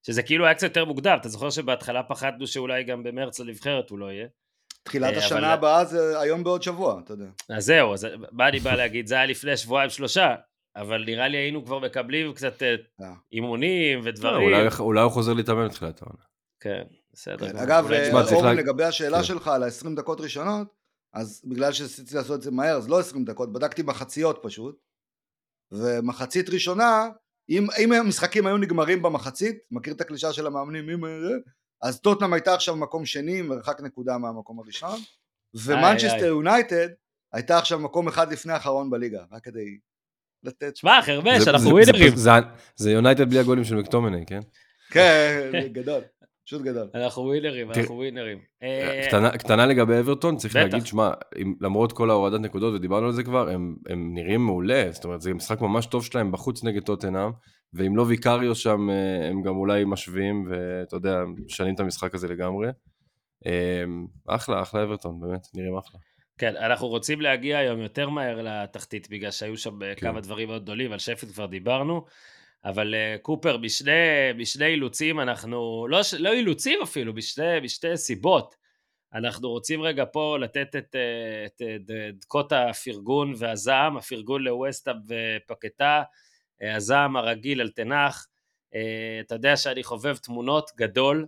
[0.06, 3.99] שזה כאילו היה קצת יותר מוקדם, אתה זוכר שבהתחלה פחדנו שאולי גם במרץ לנבחרת הוא
[3.99, 4.27] לא יהיה.
[4.84, 5.45] תחילת אה, השנה אבל...
[5.45, 7.25] הבאה זה היום בעוד שבוע, אתה יודע.
[7.49, 10.36] אז זהו, אז מה אני בא להגיד, זה היה לפני שבועיים שלושה,
[10.75, 13.13] אבל נראה לי היינו כבר מקבלים קצת אה, אה.
[13.32, 14.49] אימונים ודברים.
[14.49, 16.23] לא, אולי, אולי הוא חוזר להתאמן בתחילת העונה.
[16.60, 17.49] כן, בסדר.
[17.49, 17.88] כן, אגב,
[18.34, 19.23] אורן, לגבי השאלה כן.
[19.23, 20.67] שלך על ה-20 דקות ראשונות,
[21.13, 24.80] אז בגלל שרציתי לעשות את זה מהר, אז לא 20 דקות, בדקתי מחציות פשוט,
[25.71, 27.08] ומחצית ראשונה,
[27.49, 31.02] אם, אם המשחקים היו נגמרים במחצית, מכיר את הקלישה של המאמנים, אם...
[31.82, 34.99] אז טוטנאם הייתה עכשיו מקום שני, מרחק נקודה מהמקום הראשון,
[35.54, 36.88] ומנצ'סטר יונייטד
[37.34, 39.78] הייתה עכשיו מקום אחד לפני האחרון בליגה, רק כדי
[40.43, 40.76] לתת...
[40.76, 42.13] שמע, חרבש, אנחנו ווינרים.
[42.76, 44.39] זה יונייטד בלי הגולים של מקטומני, כן?
[44.89, 46.02] כן, גדול.
[46.45, 46.89] פשוט גדול.
[46.95, 48.39] אנחנו ווינרים, אנחנו ווינרים.
[48.63, 50.56] אה, קטנה, לגבי אברטון, צריך.
[50.56, 51.12] להגיד, שמע,
[51.62, 55.34] למרות כל ההורדת נקודות, ודיברנו על זה כבר, הם, הם נראים מעולה, זאת אומרת, זה
[55.34, 57.32] משחק ממש טוב שלהם בחוץ נגד טוטנאם,
[57.73, 62.27] ואם לא ויקריו שם, אה, הם גם אולי משווים, ואתה יודע, משנים את המשחק הזה
[62.27, 62.67] לגמרי.
[63.45, 63.84] אה,
[64.27, 65.99] אחלה, אחלה אברטון, באמת, נראים אחלה.
[66.38, 69.93] כן, אנחנו רוצים להגיע היום יותר מהר לתחתית, בגלל שהיו שם כן.
[69.95, 72.06] כמה דברים מאוד גדולים, על שפט כבר דיברנו.
[72.65, 73.91] אבל uh, קופר, בשני,
[74.39, 78.56] בשני אילוצים אנחנו, לא, לא אילוצים אפילו, בשני, בשתי סיבות.
[79.13, 86.04] אנחנו רוצים רגע פה לתת את, אה, את, את דקות הפרגון והזעם, הפרגון לווסטאפ ופקטה,
[86.62, 88.28] אה, הזעם הרגיל על תנח.
[89.21, 91.28] אתה יודע שאני חובב תמונות גדול,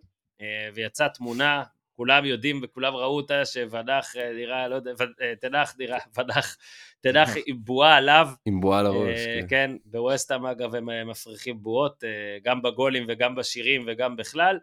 [0.74, 1.64] ויצאה תמונה
[1.96, 6.58] כולם יודעים וכולם ראו אותה שוונח אה, נראה, לא יודע, אה, תנח נראה, ונח,
[7.02, 8.28] תנח עם בועה עליו.
[8.46, 9.48] עם בועה על הראש, אה, כן.
[9.50, 12.04] כן, בווסטהאם אגב הם מפריחים בועות,
[12.44, 14.60] גם בגולים וגם בשירים וגם בכלל,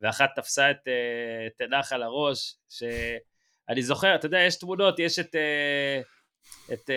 [0.00, 0.88] ואחת תפסה את
[1.56, 5.36] תנח על הראש, שאני זוכר, אתה יודע, יש תמונות, יש את...
[6.72, 6.90] את,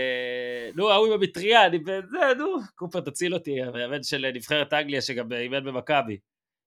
[0.75, 5.33] נו, ההוא עם המטריה, אני, זה, נו, קופר תציל אותי, המאמן של נבחרת אנגליה שגם
[5.33, 6.17] אימן במכבי.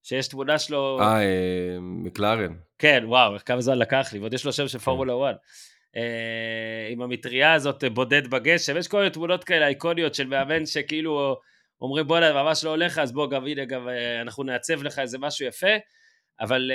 [0.03, 0.99] שיש תמונה שלו...
[1.01, 2.55] אה, אה, מקלרן.
[2.79, 4.85] כן, וואו, כמה זמן לקח לי, ועוד יש לו שם של כן.
[4.85, 5.37] פורמולה 1.
[5.97, 11.37] אה, עם המטריה הזאת בודד בגשם, יש כל מיני תמונות כאלה איקוניות של מאמן שכאילו
[11.81, 15.19] אומרים בואנה, ממש לא הולך, אז בוא, גם הנה, גם אה, אנחנו נעצב לך איזה
[15.19, 15.77] משהו יפה,
[16.41, 16.71] אבל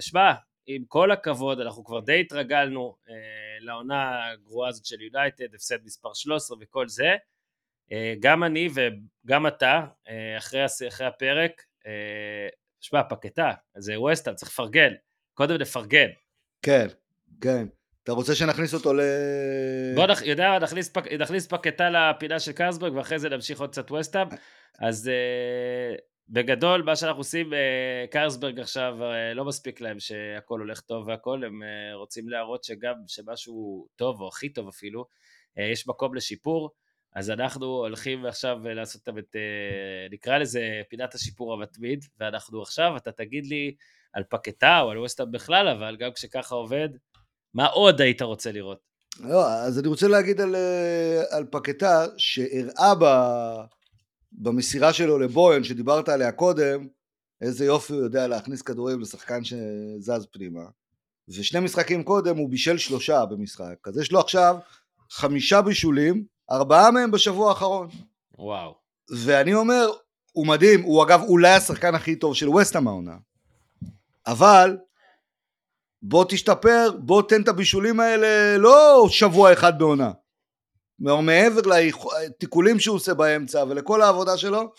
[0.00, 0.32] שמע,
[0.66, 2.96] עם כל הכבוד, אנחנו כבר די התרגלנו
[3.60, 7.14] לעונה הגרועה הזאת של יונייטד, הפסד מספר 13 וכל זה.
[8.20, 9.80] גם אני וגם אתה,
[10.38, 11.67] אחרי, אחרי הפרק, אה,
[12.80, 14.92] שמע, פקטה, זה ווסטהאם, צריך לפרגן.
[15.34, 16.08] קודם נפרגן.
[16.62, 16.86] כן,
[17.40, 17.66] כן.
[18.04, 19.00] אתה רוצה שנכניס אותו ל...
[19.94, 20.22] בוא נח...
[20.22, 21.12] יודע, נכניס, פק...
[21.12, 24.28] נכניס פקטה לפינה של קרסברג ואחרי זה נמשיך עוד קצת ווסטאם.
[24.78, 27.56] אז uh, בגדול מה שאנחנו עושים, uh,
[28.10, 32.94] קרסברג עכשיו uh, לא מספיק להם שהכל הולך טוב והכל, הם uh, רוצים להראות שגם
[33.06, 35.04] שמשהו טוב או הכי טוב אפילו,
[35.58, 36.70] uh, יש מקום לשיפור.
[37.14, 39.36] אז אנחנו הולכים עכשיו לעשות את,
[40.10, 43.74] נקרא לזה פינת השיפור המתמיד, ואנחנו עכשיו, אתה תגיד לי
[44.12, 46.88] על פקטה או על ווסטאם בכלל, אבל גם כשככה עובד,
[47.54, 48.78] מה עוד היית רוצה לראות?
[49.20, 53.04] לא, אז אני רוצה להגיד על, אה, על פקטה שהראה ב,
[54.32, 56.88] במסירה שלו לבויון שדיברת עליה קודם,
[57.40, 60.64] איזה יופי הוא יודע להכניס כדורים לשחקן שזז פנימה.
[61.28, 64.56] ושני משחקים קודם הוא בישל שלושה במשחק, אז יש לו עכשיו
[65.10, 67.88] חמישה בישולים, ארבעה מהם בשבוע האחרון.
[68.38, 68.74] וואו.
[69.24, 69.90] ואני אומר,
[70.32, 73.16] הוא מדהים, הוא אגב אולי השחקן הכי טוב של ווסטהאם העונה.
[74.26, 74.76] אבל
[76.02, 80.10] בוא תשתפר, בוא תן את הבישולים האלה לא שבוע אחד בעונה.
[80.98, 84.72] מעבר לתיקולים שהוא עושה באמצע ולכל העבודה שלו,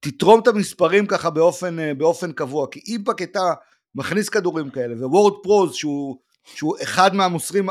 [0.00, 3.54] תתרום את המספרים ככה באופן, באופן קבוע, כי אם פקטה
[3.94, 7.68] מכניס כדורים כאלה, ווורד פרוז שהוא, שהוא אחד מהמוסרים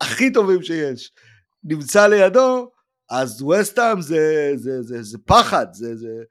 [0.00, 1.12] הכי טובים שיש,
[1.64, 2.70] נמצא לידו,
[3.10, 6.22] אז וסטהאם זה, זה, זה, זה פחד, זה, זה,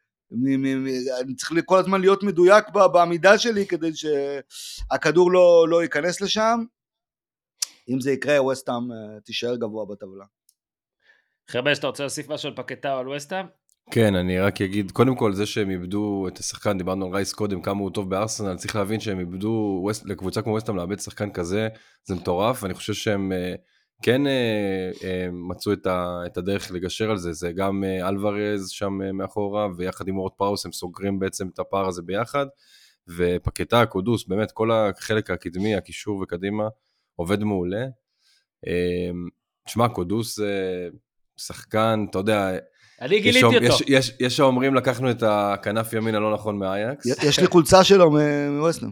[1.21, 6.59] אני צריך כל הזמן להיות מדויק בעמידה שלי כדי שהכדור לא, לא ייכנס לשם.
[7.89, 10.25] אם זה יקרה, ווסטהאם אה, תישאר גבוה בטבלה.
[11.49, 13.45] חרבש, אתה רוצה להוסיף משהו על פקטה או על ווסטהאם?
[13.91, 17.61] כן, אני רק אגיד, קודם כל זה שהם איבדו את השחקן, דיברנו על רייס קודם,
[17.61, 21.67] כמה הוא טוב בארסנל, צריך להבין שהם איבדו, לקבוצה כמו ווסטהאם לאבד שחקן כזה,
[22.03, 23.55] זה מטורף, ואני חושב שהם אה,
[24.01, 28.69] כן אה, אה, מצאו את, ה, את הדרך לגשר על זה, זה גם אה, אלוורז
[28.69, 32.45] שם אה, מאחורה, ויחד עם אורט פראוס הם סוגרים בעצם את הפער הזה ביחד,
[33.17, 36.67] ופקטה, קודוס, באמת כל החלק הקדמי, הקישור וקדימה,
[37.15, 37.85] עובד מעולה.
[38.67, 39.11] אה,
[39.65, 40.89] תשמע, קודוס זה
[41.37, 42.57] שחקן, אתה יודע,
[43.01, 43.57] אני גיליתי אותו.
[43.61, 47.05] יש, יש, יש שאומרים לקחנו את הכנף ימין הלא נכון מאייקס.
[47.05, 48.11] יש לי חולצה שלו
[48.51, 48.91] מווסטנאם,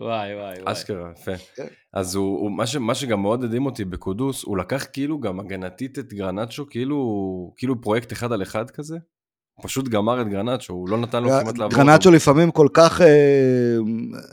[0.00, 0.72] וואי וואי וואי.
[0.72, 1.32] אשכרה, יפה.
[1.54, 1.66] כן.
[1.94, 5.40] אז הוא, הוא מה, ש, מה שגם מאוד הדהים אותי בקודוס, הוא לקח כאילו גם
[5.40, 8.96] הגנתית את גרנצ'ו, כאילו, כאילו פרויקט אחד על אחד כזה.
[9.54, 11.78] הוא פשוט גמר את גרנאצ'ו, הוא לא נתן לו כמעט לעבור.
[11.78, 13.76] גרנאצ'ו לפעמים כל כך, אה,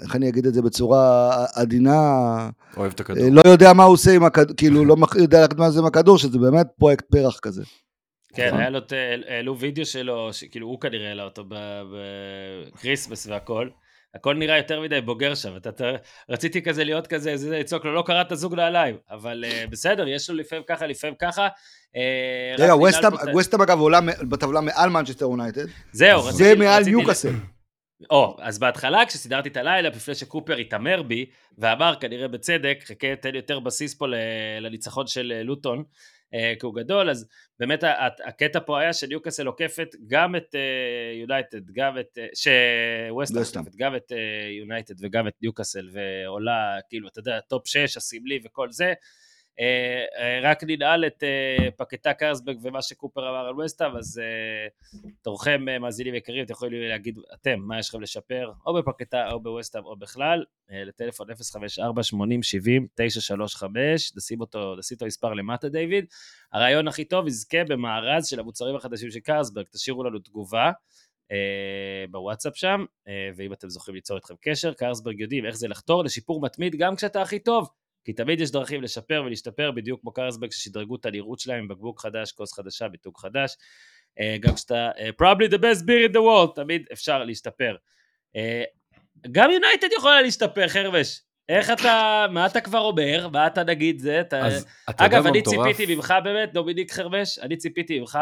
[0.01, 1.99] איך אני אגיד את זה בצורה עדינה,
[2.77, 3.23] אוהב את הכדור.
[3.31, 6.39] לא יודע מה הוא עושה עם הכדור, כאילו לא יודע מה זה עם הכדור, שזה
[6.39, 7.63] באמת פרויקט פרח כזה.
[8.35, 8.59] כן, נכון.
[8.59, 8.79] היה לו,
[9.27, 13.69] העלו וידאו שלו, כאילו הוא כנראה העלה אותו בקריסמס והכל.
[14.15, 15.91] הכל נראה יותר מדי בוגר שם, אתה, אתה,
[16.29, 20.29] רציתי כזה להיות כזה, זה לצעוק לו, לא קראת זוג נעליים, אבל אה, בסדר, יש
[20.29, 21.47] לו לפעמים ככה, לפעמים ככה.
[21.47, 22.75] אה, רגע,
[23.33, 25.65] ווסטהאם אגב עולה בטבלה מעל מנצ'סטר יונייטד.
[25.91, 26.43] זהו, רציתי...
[26.43, 27.33] זה מעל ניוקאסל.
[28.09, 31.25] או, אז בהתחלה כשסידרתי את הלילה, לפני שקופר התעמר בי,
[31.57, 34.05] ואמר כנראה בצדק, חכה, תן יותר בסיס פה
[34.61, 35.83] לניצחון של אה, לוטון, אה,
[36.59, 37.27] כי הוא גדול, אז
[37.59, 37.83] באמת
[38.25, 40.55] הקטע פה היה שניוקאסל עוקפת גם את
[41.21, 44.11] יונייטד, אה, גם את, שווסטהאם עוקפת גם את
[44.59, 48.95] יונייטד וגם את ניוקאסל, ועולה, כאילו, אתה יודע, טופ 6, הסמלי וכל זה, אה, אה,
[50.41, 54.21] רק ננעל את אה, פקטה קרסברג ומה שקופר אמר על וסטאם, אז
[55.21, 59.85] תורכם מאזינים יקרים, אתם יכולים להגיד אתם מה יש לכם לשפר, או בפקטה או בווסטאם
[59.85, 61.33] או בכלל, לטלפון 054-80-70-935,
[64.15, 66.05] נשים אותו, נשים אותו מספר למטה דיוויד.
[66.53, 70.71] הרעיון הכי טוב יזכה במארז של המוצרים החדשים של קרסברג, תשאירו לנו תגובה.
[72.11, 72.85] בוואטסאפ שם,
[73.35, 77.21] ואם אתם זוכרים ליצור איתכם קשר, קרסברג יודעים איך זה לחתור לשיפור מתמיד גם כשאתה
[77.21, 77.69] הכי טוב.
[78.05, 82.01] כי תמיד יש דרכים לשפר ולהשתפר, בדיוק כמו קרסברג ששדרגו את הנראות שלהם עם בקבוק
[82.01, 83.55] חדש, כוס חדשה, ביטוק חדש.
[84.19, 87.75] אה, גם כשאתה uh, probably the best beer in the world, תמיד אפשר להשתפר.
[88.37, 88.39] Uh,
[89.31, 91.21] גם יונייטד יכולה להשתפר, חרבש.
[91.49, 93.27] איך אתה, מה אתה כבר אומר?
[93.31, 94.21] מה אתה נגיד זה?
[94.21, 94.45] אתה...
[94.45, 95.67] אז אתה אגב, אני מטורף.
[95.67, 98.19] ציפיתי ממך באמת, דומיניק חרבש, אני ציפיתי ממך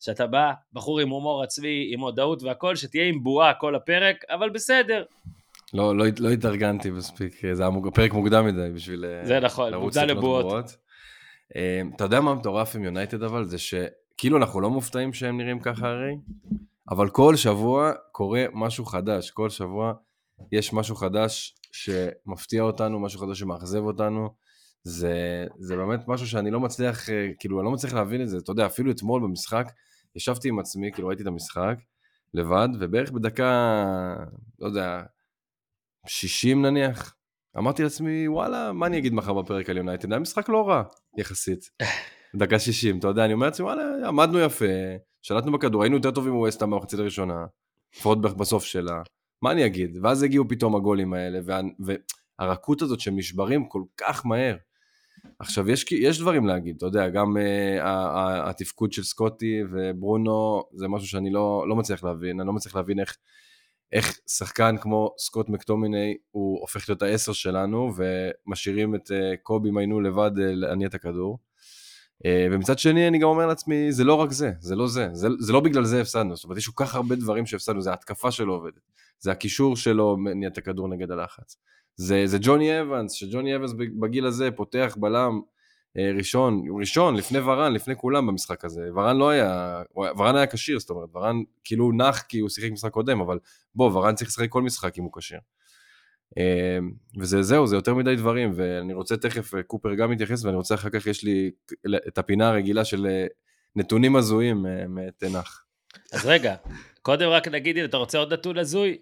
[0.00, 4.50] שאתה בא, בחור עם הומור עצמי, עם הודעות והכל, שתהיה עם בועה כל הפרק, אבל
[4.50, 5.04] בסדר,
[5.74, 7.72] לא, לא, לא התארגנתי מספיק, זה היה.
[7.94, 10.76] פרק מוקדם מדי בשביל אה, זה נכון, מוקדם לבועות.
[11.56, 13.44] אה, אתה יודע מה מטורף עם יונייטד אבל?
[13.44, 16.16] זה שכאילו אנחנו לא מופתעים שהם נראים ככה הרי,
[16.90, 19.92] אבל כל שבוע קורה משהו חדש, כל שבוע
[20.52, 24.28] יש משהו חדש שמפתיע אותנו, משהו חדש שמאכזב אותנו.
[24.84, 28.38] זה, זה באמת משהו שאני לא מצליח, אה, כאילו, אני לא מצליח להבין את זה.
[28.38, 29.72] אתה יודע, אפילו אתמול במשחק,
[30.16, 31.76] ישבתי עם עצמי, כאילו ראיתי את המשחק
[32.34, 34.14] לבד, ובערך בדקה,
[34.58, 35.02] לא יודע,
[36.06, 37.14] 60 נניח,
[37.58, 40.12] אמרתי לעצמי, וואלה, מה אני אגיד מחר בפרק על יונייטד?
[40.12, 40.82] היה משחק לא רע,
[41.18, 41.70] יחסית.
[42.36, 44.64] דקה 60, אתה יודע, אני אומר לעצמי, וואלה, עמדנו יפה,
[45.22, 47.46] שלטנו בכדור, היינו יותר טובים מווסטה במחצית הראשונה,
[47.96, 49.02] לפחות בסוף שלה.
[49.42, 49.98] מה אני אגיד?
[50.02, 51.60] ואז הגיעו פתאום הגולים האלה, וה,
[52.38, 54.56] והרכות הזאת שהם נשברים כל כך מהר.
[55.38, 57.80] עכשיו, יש, יש דברים להגיד, אתה יודע, גם uh,
[58.48, 63.00] התפקוד של סקוטי וברונו, זה משהו שאני לא, לא מצליח להבין, אני לא מצליח להבין
[63.00, 63.16] איך,
[63.94, 70.00] איך שחקן כמו סקוט מקטומיני, הוא הופך להיות העשר שלנו, ומשאירים את uh, קובי מיינו
[70.00, 71.38] לבד uh, להניע את הכדור.
[72.18, 75.28] Uh, ומצד שני, אני גם אומר לעצמי, זה לא רק זה, זה לא זה, זה,
[75.38, 78.30] זה לא בגלל זה הפסדנו, זאת אומרת, יש כל כך הרבה דברים שהפסדנו, זה ההתקפה
[78.30, 78.80] שלו עובדת,
[79.18, 81.56] זה הקישור שלו מניע את הכדור נגד הלחץ.
[81.96, 85.40] זה, זה ג'וני אבנס, שג'וני אבנס בגיל הזה פותח בלם אה,
[85.96, 88.88] ראשון, ראשון, לפני ורן, לפני כולם במשחק הזה.
[88.94, 92.90] ורן לא היה, ורן היה כשיר, זאת אומרת, ורן כאילו נח כי הוא שיחק משחק
[92.90, 93.38] קודם, אבל
[93.74, 95.38] בוא, ורן צריך לשחק כל משחק אם הוא כשיר.
[96.38, 96.78] אה,
[97.18, 100.74] וזה זהו, זה יותר מדי דברים, ואני רוצה תכף, אה, קופר גם יתייחס, ואני רוצה
[100.74, 101.50] אחר כך, יש לי
[102.08, 103.06] את הפינה הרגילה של
[103.76, 105.64] נתונים הזויים מתנח.
[106.12, 106.54] אז רגע,
[107.02, 108.98] קודם רק נגיד, אם אתה רוצה עוד נתון הזוי,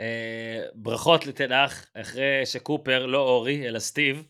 [0.00, 4.22] אה, ברכות לתנח, אחרי שקופר, לא אורי, אלא סטיב,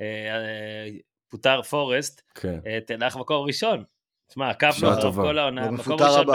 [0.00, 0.88] אה, אה,
[1.30, 2.60] פוטר פורסט, כן.
[2.86, 3.84] תנח מקום ראשון.
[4.28, 6.26] תשמע, עקבנו אותו כל העונה, מקום ראשון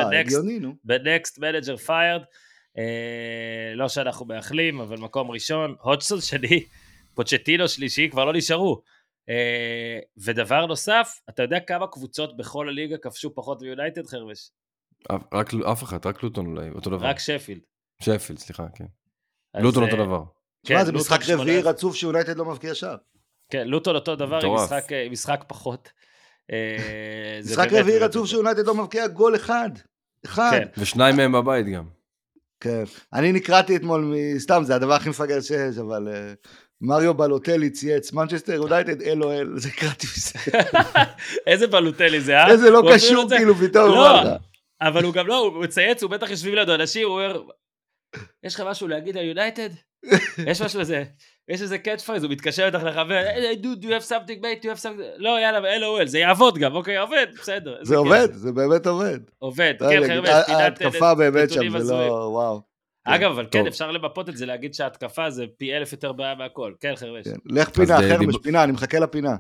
[0.84, 2.22] בנקסט מנג'ר פיירד.
[3.76, 6.64] לא שאנחנו מאחלים, אבל מקום ראשון, הודסון שני,
[7.14, 8.82] פוצ'טינו שלישי, כבר לא נשארו.
[10.18, 14.52] ודבר נוסף, אתה יודע כמה קבוצות בכל הליגה כבשו פחות מיונייטד חרבש?
[15.34, 17.06] רק אף אחת, רק לוטון אולי, אותו דבר.
[17.06, 17.62] רק שפילד.
[18.02, 18.86] שפילד, סליחה, כן.
[19.60, 20.24] לוטון אותו אה, דבר.
[20.66, 22.96] תשמע, כן, זה משחק רביעי רצוף שיונייטד לא מבקיע שער.
[23.50, 24.56] כן, לוטון אותו דבר עם
[24.92, 25.92] אה, משחק פחות.
[26.52, 29.70] אה, משחק רביעי רצוף שיונייטד לא מבקיע גול אחד.
[30.26, 30.52] אחד.
[30.52, 30.68] כן.
[30.78, 31.84] ושניים מהם בבית גם.
[32.60, 32.84] כן.
[33.14, 36.08] אני נקראתי אתמול, סתם, זה הדבר הכי מפגר שיש, אבל
[36.82, 40.40] מריו בלוטלי צייץ, מנצ'סטר יונייטד LOL, זה קראתי מזה.
[41.48, 42.52] איזה בלוטלי זה, אה?
[42.52, 43.90] איזה לא קשור, כאילו, פתאום.
[43.90, 44.20] לא,
[44.82, 47.44] אבל הוא גם לא, הוא מצייץ, הוא בטח יושבים לידו אנשים, הוא אומר,
[48.44, 49.70] יש לך משהו להגיד על יונייטד?
[50.48, 51.04] יש משהו לזה,
[51.50, 54.82] יש איזה catchphrase, הוא מתקשר בטח לחבר, hey, dude, you have something mate, you have
[54.82, 57.78] something, לא, יאללה, LOL, זה יעבוד גם, אוקיי, עובד, בסדר.
[57.82, 59.20] זה עובד, זה באמת עובד.
[59.40, 62.62] עובד, כן, חרמש, ההתקפה באמת שם, זה לא, וואו.
[63.08, 66.74] אגב, אבל כן, אפשר למפות את זה, להגיד שההתקפה זה פי אלף יותר בעיה מהכל,
[66.80, 67.24] כן, חרמש.
[67.24, 69.36] כן, לך פינה, חרמש, פינה, אני מחכה לפינה.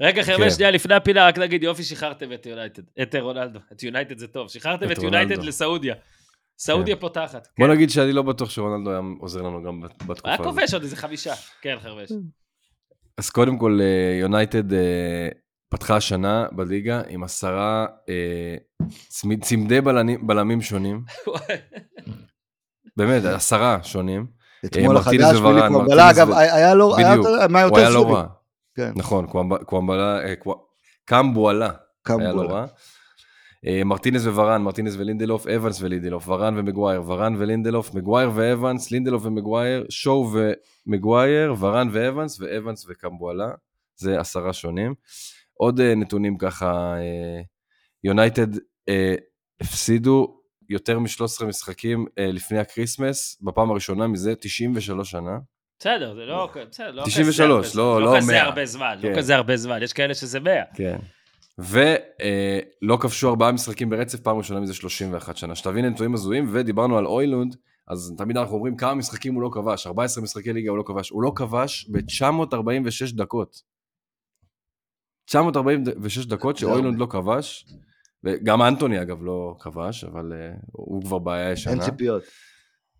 [0.00, 0.50] רגע, חרמש, כן.
[0.50, 4.48] שנייה, לפני הפינה, רק נגיד, יופי, שחררתם את יונייטד, את רונלדו, את יונייטד זה טוב,
[4.48, 5.94] שחררתם את יונייטד לסעודיה.
[6.58, 7.00] סעודיה כן.
[7.00, 7.48] פותחת.
[7.58, 7.72] בוא כן.
[7.72, 10.24] נגיד שאני לא בטוח שרונלדו היה עוזר לנו גם בתקופה הזאת.
[10.24, 12.12] היה כובש עוד איזה חמישה, כן חרבש.
[13.18, 15.28] אז קודם כל, אה, יונייטד אה,
[15.68, 18.56] פתחה השנה בליגה עם עשרה אה,
[19.40, 19.80] צמדי
[20.22, 21.04] בלמים שונים.
[22.96, 24.26] באמת, עשרה שונים.
[24.64, 26.96] אתמול החדש קוואמבלה, אגב, היה לו,
[27.48, 28.20] מה יותר סובי.
[28.74, 28.92] כן.
[28.96, 29.26] נכון,
[29.66, 30.18] קוואמבלה,
[31.04, 31.70] קמבואלה,
[32.08, 32.66] היה לו רע.
[33.66, 39.86] אה, מרטינס וורן, מרטינס ולינדלוף, אבנס ולינדלוף, ורן ומגווייר, ורן ולינדלוף, מגווייר ואבנס, לינדלוף ומגווייר,
[39.90, 40.30] שואו
[40.86, 43.50] ומגווייר, ורן ואבנס, ואבנס וקמבואלה,
[43.96, 44.94] זה עשרה שונים.
[45.54, 46.94] עוד uh, נתונים ככה,
[48.04, 48.92] יונייטד uh, uh,
[49.60, 55.38] הפסידו יותר מ-13 משחקים לפני הקריסמס, בפעם הראשונה מזה 93 שנה.
[55.78, 58.16] בסדר, זה לא, בסדר, לא 93, כזה לא, לא, לא 100.
[58.16, 59.10] לא כזה הרבה זמן, לא כן.
[59.10, 60.52] לא כזה הרבה זמן, יש כאלה שזה 100.
[60.74, 60.96] כן.
[61.58, 65.54] ולא כבשו ארבעה משחקים ברצף, פעם ראשונה מזה 31 שנה.
[65.54, 67.56] שתבין נתונים הזויים, ודיברנו על הוילונד,
[67.88, 71.10] אז תמיד אנחנו אומרים כמה משחקים הוא לא כבש, 14 משחקי ליגה הוא לא כבש,
[71.10, 73.62] הוא לא כבש ב-946 דקות.
[75.26, 77.66] 946 דקות שהוילונד לא כבש,
[78.24, 81.72] וגם אנטוני אגב לא כבש, אבל uh, הוא כבר בעיה ישנה.
[81.72, 82.22] אין ציפיות.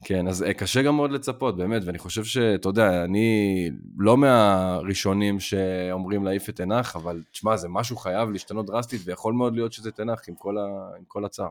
[0.09, 5.41] כן, אז אה, קשה גם מאוד לצפות, באמת, ואני חושב שאתה יודע, אני לא מהראשונים
[5.41, 9.93] שאומרים להעיף את תנח, אבל תשמע, זה משהו חייב להשתנות דרסטית, ויכול מאוד להיות שזה
[9.93, 10.63] תנח עם כל, ה...
[10.99, 11.49] עם כל הצער.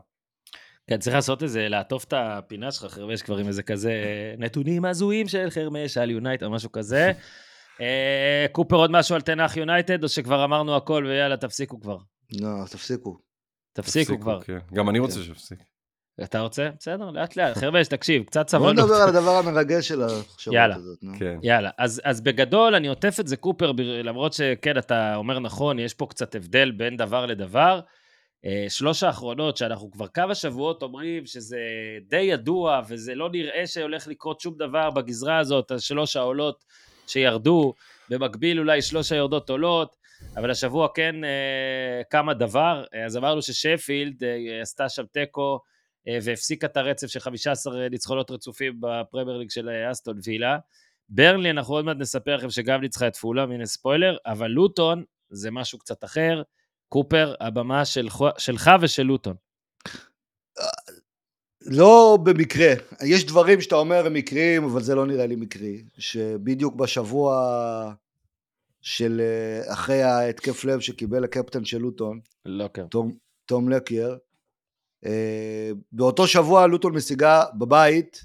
[0.86, 3.92] כן, צריך לעשות איזה, לעטוף את הפינה שלך, חרמש כבר עם איזה כזה
[4.38, 7.12] נתונים הזויים של חרמש על יונייטד או משהו כזה.
[7.80, 11.98] אה, קופר עוד משהו על תנח יונייטד, או שכבר אמרנו הכל ויאללה, תפסיקו כבר?
[12.40, 13.18] לא, תפסיקו.
[13.72, 14.40] תפסיקו כבר.
[14.40, 14.58] כן.
[14.74, 15.22] גם אני רוצה כן.
[15.22, 15.75] שיפסיק.
[16.24, 16.68] אתה רוצה?
[16.78, 17.58] בסדר, לאט לאט.
[17.58, 18.76] חרבש, תקשיב, קצת סבלנות.
[18.76, 20.98] בוא נדבר על הדבר המרגש של השבועות הזאת.
[21.18, 21.38] כן.
[21.42, 25.94] יאללה, אז, אז בגדול אני עוטף את זה קופר, למרות שכן, אתה אומר נכון, יש
[25.94, 27.80] פה קצת הבדל בין דבר לדבר.
[28.44, 31.58] אה, שלוש האחרונות, שאנחנו כבר כמה שבועות אומרים שזה
[32.08, 36.64] די ידוע, וזה לא נראה שהולך לקרות שום דבר בגזרה הזאת, השלוש העולות
[37.06, 37.74] שירדו,
[38.10, 39.96] במקביל אולי שלוש היורדות עולות,
[40.36, 45.75] אבל השבוע כן אה, קם הדבר, אז אמרנו ששפילד אה, עשתה שם תיקו, אה,
[46.22, 50.58] והפסיקה את הרצף של 15 ניצחונות רצופים בפרמייר ליג של אה, אסטון וילה.
[51.08, 55.50] ברנלי, אנחנו עוד מעט נספר לכם שגם ניצחה את פולה, הנה ספוילר, אבל לוטון זה
[55.50, 56.42] משהו קצת אחר.
[56.88, 59.34] קופר, הבמה של, שלך ושל לוטון.
[61.60, 66.74] לא במקרה, יש דברים שאתה אומר הם מקריים, אבל זה לא נראה לי מקרי, שבדיוק
[66.74, 67.92] בשבוע
[68.80, 72.86] של אה, אחרי ההתקף לב שקיבל הקפטן של לוטון, לוקר.
[72.86, 73.12] תום,
[73.46, 73.78] תום אה,
[75.92, 78.24] באותו שבוע לוטון משיגה בבית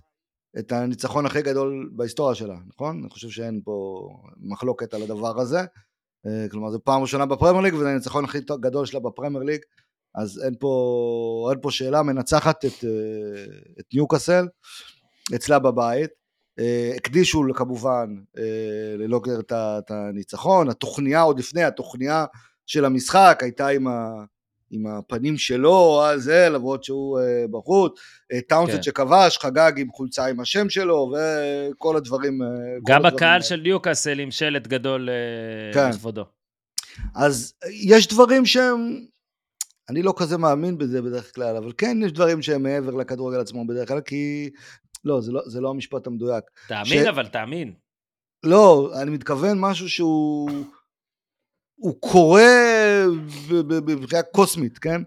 [0.60, 3.00] את הניצחון הכי גדול בהיסטוריה שלה, נכון?
[3.02, 4.08] אני חושב שאין פה
[4.38, 5.60] מחלוקת על הדבר הזה.
[6.28, 9.62] אה, כלומר, זו פעם ראשונה בפרמייר ליג, וזה הניצחון הכי גדול שלה בפרמייר ליג,
[10.16, 13.46] אז אין פה, אין פה שאלה, מנצחת את, אה,
[13.80, 14.48] את ניוקאסל
[15.36, 16.10] אצלה בבית.
[16.60, 18.16] אה, הקדישו כמובן
[18.98, 22.26] ללוקר את הניצחון, התוכניה עוד לפני, התוכניה
[22.66, 24.24] של המשחק הייתה עם, ה,
[24.72, 28.84] עם הפנים שלו על זה, למרות שהוא uh, בחוץ, uh, טאונסט כן.
[28.84, 32.42] שכבש, חגג עם חולצה עם השם שלו, וכל הדברים...
[32.42, 32.46] Uh,
[32.88, 35.90] גם הקהל של ניוקאסל עם שלט גדול uh, כן.
[35.90, 36.26] לכבודו.
[37.16, 39.06] אז יש דברים שהם...
[39.90, 43.68] אני לא כזה מאמין בזה בדרך כלל, אבל כן יש דברים שהם מעבר לכדורגל עצמו
[43.68, 44.50] בדרך כלל, כי...
[45.06, 46.44] לא, זה לא, זה לא המשפט המדויק.
[46.68, 47.08] תאמין ש...
[47.08, 47.74] אבל, תאמין.
[48.44, 50.50] לא, אני מתכוון משהו שהוא...
[51.82, 53.06] הוא קורה
[53.88, 55.02] מבחינה קוסמית, כן?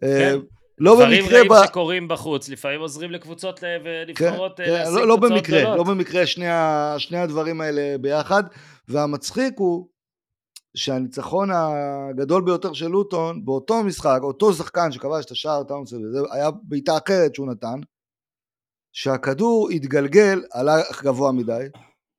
[0.00, 0.38] כן.
[0.78, 1.38] לא דברים במקרה...
[1.38, 1.66] דברים רעים ב...
[1.66, 5.76] שקורים בחוץ, לפעמים עוזרים לקבוצות ונבחרות כן, כן, להשיג לא, לא במקרה, גדולות.
[5.76, 6.46] לא במקרה שני,
[6.98, 8.42] שני הדברים האלה ביחד,
[8.88, 9.88] והמצחיק הוא
[10.76, 16.50] שהניצחון הגדול ביותר של לוטון, באותו משחק, אותו שחקן שכבש את השער טאונסל, זה היה
[16.62, 17.80] בעיטה אחרת שהוא נתן,
[18.92, 21.64] שהכדור התגלגל, הלך גבוה מדי,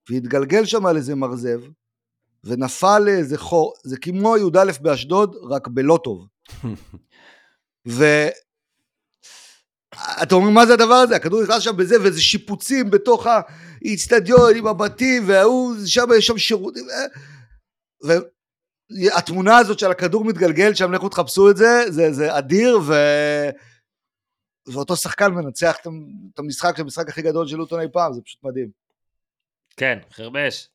[0.09, 1.61] והתגלגל שם על איזה מרזב,
[2.43, 6.27] ונפל לאיזה חור, זה כמו י"א באשדוד, רק בלא טוב.
[7.87, 8.03] ו...
[10.23, 11.15] אתה אומר מה זה הדבר הזה?
[11.15, 13.27] הכדור נכנס שם בזה, ואיזה שיפוצים בתוך
[13.81, 16.83] האיצטדיון עם הבתים, וההוא, שם יש שם שירותים.
[18.89, 22.93] והתמונה הזאת של הכדור מתגלגל, שם לכו תחפשו את זה, זה, זה אדיר, ו...
[24.67, 25.77] ואותו שחקן מנצח
[26.33, 28.69] את המשחק, המשחק הכי גדול של לוטון אי פעם, זה פשוט מדהים.
[29.77, 30.69] כן, חרבש.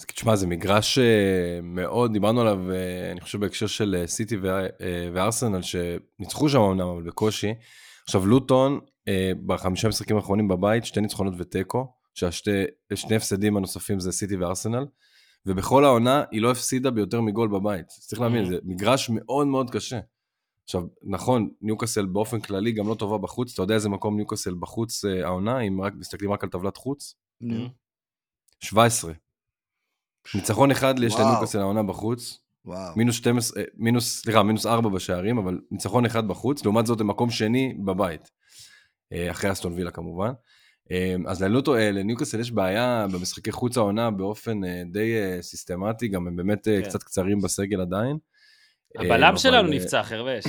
[0.00, 4.36] אז תשמע, זה מגרש אה, מאוד, דיברנו עליו, אה, אני חושב בהקשר של אה, סיטי
[5.14, 7.54] וארסנל, שניצחו שם אמנם, אבל בקושי.
[8.04, 8.80] עכשיו, לוטון,
[9.46, 14.86] בחמישה משחקים האחרונים בבית, שתי ניצחונות ותיקו, שהשני הפסדים הנוספים זה סיטי וארסנל,
[15.46, 17.86] ובכל העונה היא לא הפסידה ביותר מגול בבית.
[17.86, 20.00] צריך להבין, זה מגרש מאוד מאוד קשה.
[20.64, 25.04] עכשיו, נכון, ניוקאסל באופן כללי גם לא טובה בחוץ, אתה יודע איזה מקום ניוקאסל בחוץ
[25.04, 27.14] העונה, אם רק מסתכלים רק על טבלת חוץ?
[28.60, 29.12] 17.
[30.34, 32.38] ניצחון אחד יש לניוקאסל העונה בחוץ.
[32.64, 32.92] וואו.
[32.96, 37.06] מינוס 12, אה, מינוס, סליחה, מינוס 4 בשערים, אבל ניצחון אחד בחוץ, לעומת זאת הם
[37.06, 38.30] מקום שני בבית.
[39.12, 40.30] אה, אחרי אסטון וילה כמובן.
[40.90, 44.60] אה, אז ללוטו, לניוקאסל יש בעיה במשחקי חוץ העונה באופן
[44.92, 46.82] די סיסטמטי, גם הם באמת כן.
[46.82, 48.16] קצת קצרים בסגל עדיין.
[48.98, 50.44] הבלם שלנו נפצע, חרבש.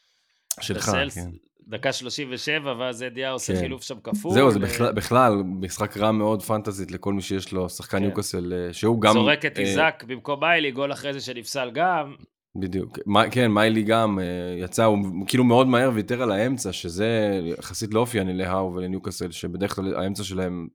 [0.60, 1.30] שלך, כן.
[1.68, 3.60] דקה 37, ואז אדיה עושה כן.
[3.60, 4.34] חילוף שם כפול.
[4.34, 8.04] זהו, זה בכלל, בכלל משחק רע מאוד פנטזית לכל מי שיש לו שחקן כן.
[8.04, 9.12] ניוקאסל, אה, שהוא גם...
[9.12, 12.14] זורק את אה, איזק במקום מיילי, גול אחרי זה שנפסל גם.
[12.56, 12.98] בדיוק,
[13.30, 14.24] כן, מיילי גם אה,
[14.58, 19.74] יצא, הוא כאילו מאוד מהר ויתר על האמצע, שזה יחסית לא אופייני להאו ולניוקאסל, שבדרך
[19.74, 20.68] כלל האמצע שלהם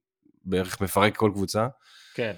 [0.45, 1.67] בערך מפרק כל קבוצה.
[2.13, 2.33] כן.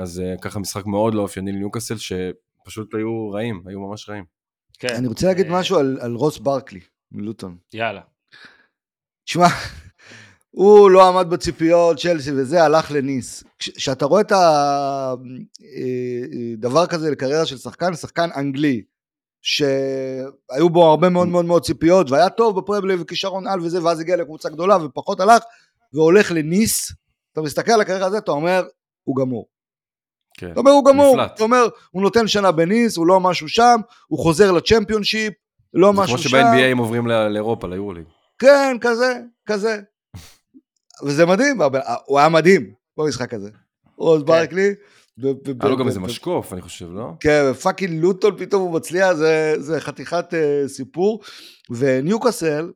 [0.00, 4.24] אז ככה משחק מאוד לא אופייני לניוקאסל, שפשוט היו רעים, היו ממש רעים.
[4.78, 4.94] כן.
[4.98, 6.80] אני רוצה להגיד משהו על, על רוס ברקלי.
[7.12, 7.56] מלוטון.
[7.72, 8.00] יאללה.
[9.24, 9.46] תשמע,
[10.50, 13.44] הוא לא עמד בציפיות, צ'לסי וזה, הלך לניס.
[13.58, 14.32] כשאתה רואה את
[16.58, 18.82] הדבר אה, כזה לקריירה של שחקן, שחקן אנגלי,
[19.42, 24.16] שהיו בו הרבה מאוד מאוד מאוד ציפיות, והיה טוב בפרמלי וכישרון על וזה, ואז הגיע
[24.16, 25.42] לקבוצה גדולה ופחות הלך,
[25.92, 26.92] והולך לניס,
[27.32, 28.66] אתה מסתכל על הקריירה הזאת, אתה אומר,
[29.04, 29.48] הוא גמור.
[30.38, 30.52] כן.
[30.52, 31.16] אתה אומר, הוא גמור.
[31.16, 31.34] נפלט.
[31.34, 35.32] אתה אומר, הוא נותן שנה בניס, הוא לא משהו שם, הוא חוזר לצ'מפיונשיפ,
[35.74, 36.22] לא משהו שם.
[36.22, 38.04] זה כמו שב-NBA הם עוברים לאירופה, ליורוליג.
[38.38, 39.80] כן, כזה, כזה.
[41.04, 41.58] וזה מדהים,
[42.06, 43.50] הוא היה מדהים במשחק הזה.
[43.96, 44.26] רוס כן.
[44.26, 44.74] ברקלי.
[45.22, 47.12] היה לו גם איזה משקוף, אני חושב, לא?
[47.20, 49.12] כן, fucking לוטון פתאום הוא מצליח,
[49.58, 51.20] זה חתיכת אה, סיפור.
[51.70, 52.72] וניוקאסל,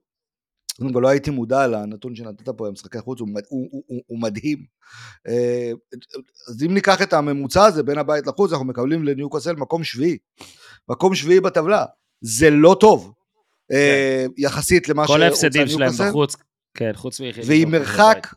[0.79, 3.21] קודם כל לא הייתי מודע לנתון שנתת פה במשחקי חוץ,
[4.07, 4.59] הוא מדהים.
[5.29, 5.73] אה,
[6.49, 10.19] אז אם ניקח את הממוצע הזה בין הבית לחוץ, אנחנו מקבלים לניוקאסל מקום שביעי.
[10.89, 11.85] מקום שביעי בטבלה.
[12.27, 13.13] זה לא טוב,
[13.69, 13.75] כן.
[13.75, 16.37] אה, יחסית למה כל ההפסדים שלהם בחוץ,
[16.75, 17.49] כן, חוץ מיחידים.
[17.49, 18.35] והיא מרחק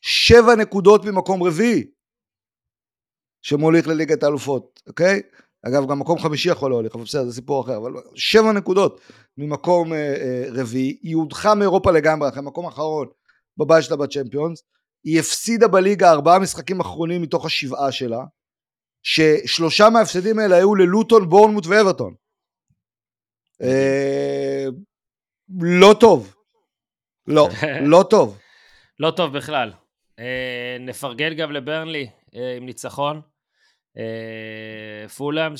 [0.00, 1.84] שבע נקודות ממקום רביעי,
[3.42, 5.20] שמוליך לליגת האלופות, אוקיי?
[5.66, 9.00] אגב, גם מקום חמישי יכול להוליך, אבל בסדר, זה סיפור אחר, אבל שבע נקודות
[9.38, 13.08] ממקום אה, אה, רביעי, היא הודחה מאירופה לגמרי, אחרי מקום אחרון
[13.56, 14.62] בבית שלה בצ'מפיונס,
[15.04, 18.24] היא הפסידה בליגה ארבעה משחקים אחרונים מתוך השבעה שלה,
[19.02, 22.14] ששלושה מההפסדים האלה היו ללוטון, בורנמוט ואברטון.
[23.62, 24.66] אה,
[25.60, 26.34] לא טוב.
[27.26, 27.48] לא,
[27.92, 28.38] לא טוב.
[29.00, 29.72] לא טוב בכלל.
[30.18, 33.20] אה, נפרגן גם לברנלי אה, עם ניצחון.
[35.16, 35.52] פולאם,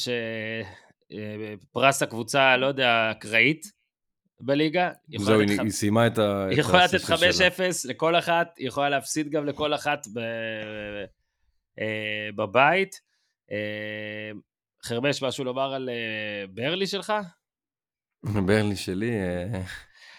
[1.72, 3.66] שפרס הקבוצה, לא יודע, אקראית
[4.40, 4.90] בליגה.
[5.18, 6.44] זהו, היא סיימה את ה...
[6.44, 7.48] היא את יכולה לתת הספר שלה.
[7.48, 10.20] 5-0 לכל אחת, היא יכולה להפסיד גם לכל אחת ב...
[12.36, 13.00] בבית.
[14.84, 15.88] חרבש, משהו לומר על
[16.54, 17.12] ברלי שלך?
[18.46, 19.60] ברלי שלי, אה,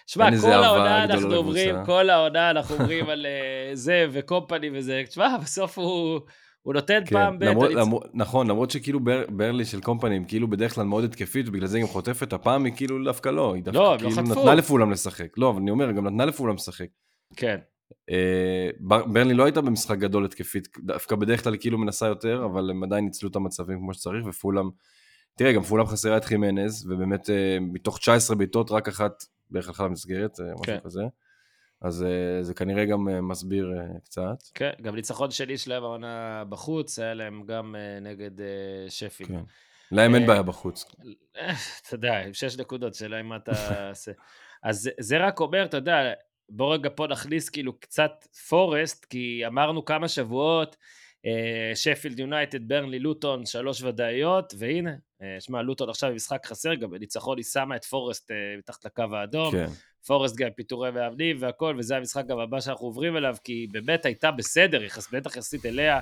[0.08, 1.76] שמע, כל העונה אנחנו אומרים.
[1.86, 6.20] כל העונה אנחנו אומרים על אה, זה וקומפני וזה, תשמע, בסוף הוא,
[6.62, 10.24] הוא נותן כן, פעם ב', למרות, למרות, נכון, למרות שכאילו בר, ברלי של קומפני הם
[10.24, 13.54] כאילו בדרך כלל מאוד התקפית, ובגלל זה היא גם חוטפת, הפעם היא כאילו דווקא לא,
[13.54, 14.40] היא דווקא לא, לא כאילו חטפו.
[14.42, 15.38] נתנה לפולם לשחק.
[15.38, 16.88] לא, אבל אני אומר, גם נתנה לפולם לשחק.
[17.36, 17.58] כן,
[18.10, 22.70] אה, בר- ברלי לא הייתה במשחק גדול התקפית, דווקא בדרך כלל כאילו מנסה יותר, אבל
[22.70, 24.70] הם עדיין ניצלו את המצבים כמו שצריך, ופולם,
[25.38, 29.86] תראה, גם פולם חסרה את חימנז, ובאמת אה, מתוך 19 בעיטות רק אחת בערך הלכה
[29.86, 30.80] למסגרת, אה, משהו כן.
[30.84, 31.02] כזה.
[31.82, 33.74] אז אה, זה כנראה גם מסביר
[34.04, 34.44] קצת.
[34.54, 38.32] כן, גם ניצחון שני שלהם העונה בחוץ, היה להם גם נגד
[38.90, 39.30] שפילד.
[39.30, 39.42] כן.
[39.92, 40.86] להם אין בעיה בחוץ.
[41.82, 43.52] אתה יודע, עם שש נקודות, שאלה אם אתה.
[44.64, 46.14] אז זה- רק אומר, אתה יודע,
[46.50, 48.12] בוא רגע פה נכניס כאילו קצת
[48.50, 50.76] פורסט, כי אמרנו כמה שבועות,
[51.76, 54.92] שפילד יונייטד, ברנלי, לוטון, שלוש ודאיות, והנה,
[55.22, 59.04] אה, שמע, לוטון עכשיו במשחק חסר, גם בניצחון היא שמה את פורסט אה, מתחת לקו
[59.14, 59.66] האדום, כן.
[60.08, 64.06] פורסט גם פיטורי מאמנים והכל, וזה המשחק גם הבא שאנחנו עוברים אליו, כי היא באמת
[64.06, 66.00] הייתה בסדר, יחס, בטח יחסית אליה,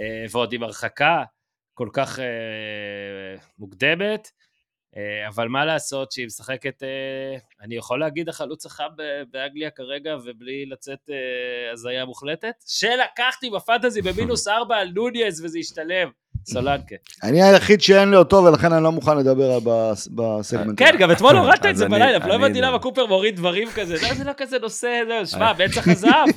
[0.00, 1.24] אה, ועוד עם הרחקה
[1.74, 2.24] כל כך אה,
[3.58, 4.47] מוקדמת, אה,
[5.28, 6.88] אבל מה לעשות שהיא משחקת, אה,
[7.64, 8.84] אני יכול להגיד החלוץ החם
[9.30, 11.14] באנגליה כרגע, ובלי לצאת אה,
[11.72, 16.08] הזיה מוחלטת, שלקחתי בפנטזי במינוס ארבע על נוניאז וזה השתלם,
[16.46, 16.94] סולנקה.
[17.22, 19.58] אני היחיד שאין לי אותו, ולכן אני לא מוכן לדבר
[20.14, 20.78] בסגמנט.
[20.78, 24.14] כן, גם אתמול הורדת את זה בלילה, אני- הבנתי למה קופר מוריד דברים כזה, לא,
[24.14, 26.28] זה לא כזה נושא, שמע, בצח הזהב,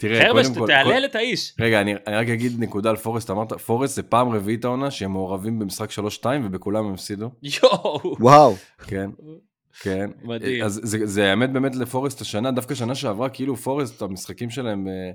[0.00, 0.66] תראה, חרבש, קודם כל...
[0.66, 1.54] תהלל את האיש.
[1.60, 5.12] רגע, אני, אני רק אגיד נקודה על פורסט, אמרת, פורסט זה פעם רביעית העונה שהם
[5.12, 8.16] מעורבים במשחק 3-2 ובכולם הם הפסידו, יואו.
[8.20, 8.54] וואו.
[8.86, 9.10] כן,
[9.80, 10.10] כן.
[10.22, 10.64] מדהים.
[10.64, 15.10] אז זה, זה האמת באמת לפורסט השנה, דווקא שנה שעברה, כאילו פורסט, המשחקים שלהם אה,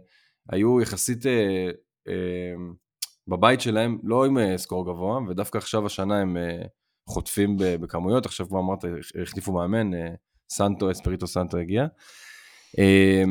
[0.50, 1.70] היו יחסית אה,
[2.08, 2.54] אה,
[3.28, 6.62] בבית שלהם, לא עם אה, סקור גבוה, ודווקא עכשיו השנה הם אה,
[7.10, 8.86] חוטפים ב- בכמויות, עכשיו כבר אמרת,
[9.22, 10.08] החליפו מאמן, אה,
[10.50, 11.86] סנטו, אספריטו סנטו הגיע.
[12.80, 13.24] אה,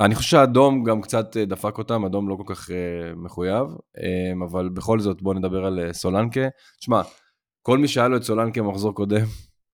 [0.00, 3.66] אני חושב שהאדום גם קצת אה, דפק אותם, אדום לא כל כך אה, מחויב,
[3.98, 6.48] אה, אבל בכל זאת בואו נדבר על סולנקה.
[6.78, 7.02] תשמע,
[7.62, 9.24] כל מי שהיה לו את סולנקה במחזור קודם,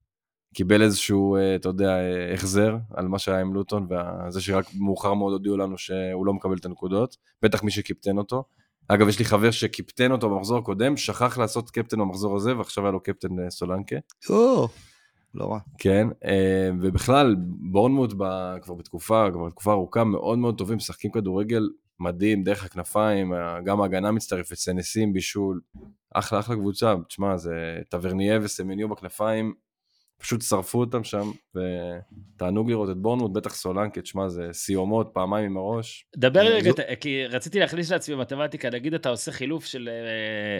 [0.54, 1.96] קיבל איזשהו, אתה יודע,
[2.34, 6.56] החזר על מה שהיה עם לוטון, וזה שרק מאוחר מאוד הודיעו לנו שהוא לא מקבל
[6.56, 8.44] את הנקודות, בטח מי שקיפטן אותו.
[8.88, 12.92] אגב, יש לי חבר שקיפטן אותו במחזור הקודם, שכח לעשות קפטן במחזור הזה, ועכשיו היה
[12.92, 13.96] לו קפטן סולנקה.
[14.30, 14.68] או,
[15.34, 15.58] לא רע.
[15.78, 17.36] כן, אה, ובכלל,
[17.70, 18.12] בורנמוט
[18.62, 21.68] כבר בתקופה, כבר תקופה ארוכה, מאוד מאוד טובים, משחקים כדורגל
[22.00, 23.32] מדהים, דרך הכנפיים,
[23.64, 25.60] גם ההגנה מצטרפת, סנסים, בישול,
[26.14, 29.54] אחלה אחלה קבוצה, תשמע, זה טברניה וסמניו בכנפיים,
[30.20, 35.56] פשוט שרפו אותם שם, ותענוג לראות את בורנמוט, בטח סולנקה, תשמע, זה סיומות, פעמיים עם
[35.56, 36.06] הראש.
[36.16, 39.88] דבר לי רגע, זו- כי רציתי להכניס לעצמי מתמטיקה, נגיד אתה עושה חילוף של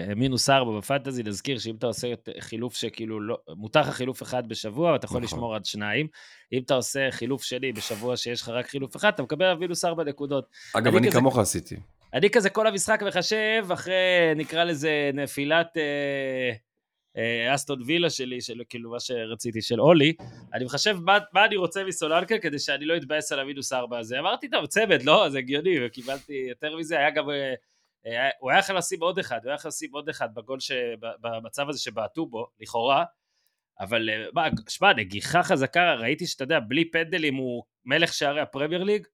[0.09, 2.09] אה, מינוס ארבע בפנטזי, נזכיר שאם אתה עושה
[2.41, 5.25] חילוף שכאילו לא, מותר לך חילוף אחד בשבוע, אתה יכול נכון.
[5.39, 6.07] לשמור עד שניים.
[6.53, 10.05] אם אתה עושה חילוף שני בשבוע שיש לך רק חילוף אחד, אתה מקבל מינוס ארבע
[10.05, 10.45] נקודות.
[10.75, 11.77] אגב, אני אני כזה- כמוך עשיתי.
[12.15, 13.95] אני כזה כל המשחק מחשב אחרי,
[14.37, 16.53] נקרא לזה, נפילת אה, אה,
[17.55, 20.13] אסטון וילה שלי, של כאילו מה שרציתי, של אולי,
[20.55, 24.19] אני מחשב מה, מה אני רוצה מסולנקה כדי שאני לא אתבאס על המינוס ארבע הזה.
[24.19, 27.31] אמרתי, טוב, צמד, לא, זה הגיוני, וקיבלתי יותר מזה, היה גם...
[27.31, 27.55] אה,
[28.07, 30.73] אה, הוא היה יכול לשים עוד אחד, הוא היה יכול לשים עוד אחד בגול, ש...
[31.21, 33.05] במצב הזה שבעטו בו, לכאורה,
[33.81, 38.83] אבל אה, מה, שמע, נגיחה חזקה, ראיתי שאתה יודע, בלי פנדלים הוא מלך שערי הפרמייר
[38.83, 39.07] ליג,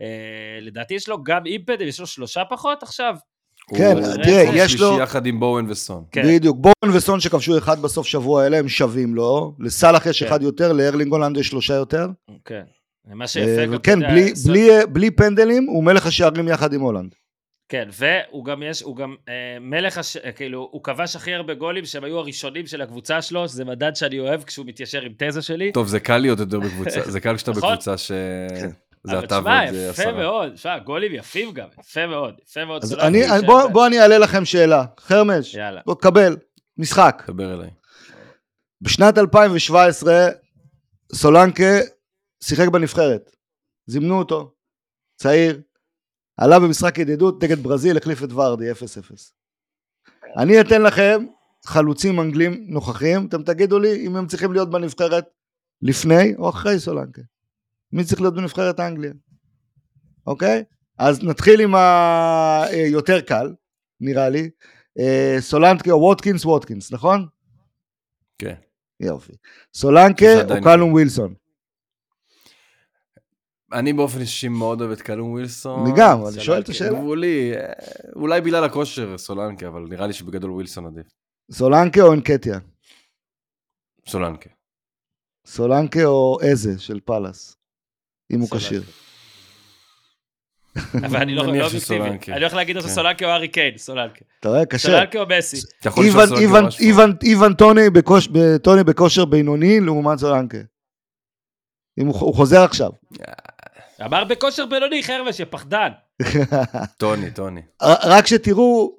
[0.00, 3.16] אה, לדעתי יש לו גם עם פנדל, יש לו שלושה פחות עכשיו.
[3.74, 6.04] כן, הוא- תראה, הוא יש לו- שלישי יחד עם בואן וסון.
[6.12, 6.22] כן.
[6.26, 6.56] בדיוק.
[6.56, 9.54] בורן וסון שכבשו אחד בסוף שבוע, אלה הם שווים לו.
[9.58, 10.28] לסאלח יש כן.
[10.28, 12.06] אחד יותר, לארלינג הולנד יש שלושה יותר.
[12.44, 12.62] כן.
[13.14, 16.48] מה שיפה, אה, גם, אתה וכן, יודע, בלי- סול- בלי- בלי פנדלים, הוא מלך השערים
[16.48, 17.14] יחד עם הולנד.
[17.68, 20.16] כן, והוא גם יש, הוא גם אה, מלך, הש...
[20.16, 23.96] אה, כאילו, הוא כבש הכי הרבה גולים שהם היו הראשונים של הקבוצה שלו, שזה מדד
[23.96, 25.72] שאני אוהב כשהוא מתיישר עם תזה שלי.
[25.72, 27.70] טוב, זה קל להיות יותר בקבוצה, זה קל כשאתה נכון.
[27.72, 28.12] בקבוצה ש...
[29.06, 30.12] זה אתה ועוד יפה עשרה.
[30.12, 32.82] מאוד, תשמע, גולים יפים גם, יפה מאוד, יפה מאוד.
[32.82, 34.84] אז אני, בוא, בוא אני אעלה לכם שאלה.
[35.00, 35.80] חרמש, יאללה.
[35.86, 36.36] בוא קבל,
[36.78, 37.22] משחק.
[37.28, 37.70] דבר אליי.
[38.80, 40.28] בשנת 2017,
[41.12, 41.78] סולנקה
[42.42, 43.36] שיחק בנבחרת.
[43.86, 44.54] זימנו אותו,
[45.16, 45.60] צעיר,
[46.36, 48.74] עלה במשחק ידידות נגד ברזיל, החליף את ורדי, 0-0.
[50.36, 51.26] אני אתן לכם
[51.66, 55.24] חלוצים אנגלים נוכחים, אתם תגידו לי אם הם צריכים להיות בנבחרת
[55.82, 57.22] לפני או אחרי סולנקה?
[57.92, 59.12] מי צריך להיות בנבחרת אנגליה?
[60.26, 60.64] אוקיי?
[60.98, 63.54] אז נתחיל עם היותר קל,
[64.00, 64.50] נראה לי.
[64.98, 67.26] אה, סולנקה או ווטקינס ווטקינס, נכון?
[68.38, 68.54] כן.
[69.00, 69.32] יופי.
[69.74, 71.34] סולנקה או קלום ווילסון?
[73.72, 75.86] אני באופן אישי מאוד אוהב את קלום ווילסון.
[75.86, 76.68] אני גם, אני שואל את.
[76.68, 76.98] השאלה.
[76.98, 77.72] גבולי, אה,
[78.16, 81.06] אולי בגלל הכושר סולנקה, אבל נראה לי שבגדול ווילסון עדיף.
[81.52, 82.58] סולנקה או אנקטיה?
[84.08, 84.50] סולנקה.
[85.46, 87.56] סולנקה או איזה של פאלאס?
[88.30, 88.48] אם הוא.
[88.56, 88.82] כשיר.
[90.94, 91.80] אבל אני לא לא אובייקטיבי.
[91.80, 92.32] שסולנקה.
[92.32, 92.90] אני הולך להגיד לך כן.
[92.90, 94.20] סולנקה או ארי קיין, סולנקה.
[94.40, 94.66] אתה רואה?
[94.66, 94.88] קשה.
[94.88, 95.56] סולנקה או מסי?
[97.22, 97.54] איוון-
[98.62, 100.58] טוני בכושר בינוני לעומת סולנקה.
[101.98, 102.90] אם הוא חוזר עכשיו.
[104.04, 105.88] אמר בכושר בינוני, חרבש, יא פחדן.
[106.98, 107.60] טוני, טוני.
[107.82, 108.96] רק שתראו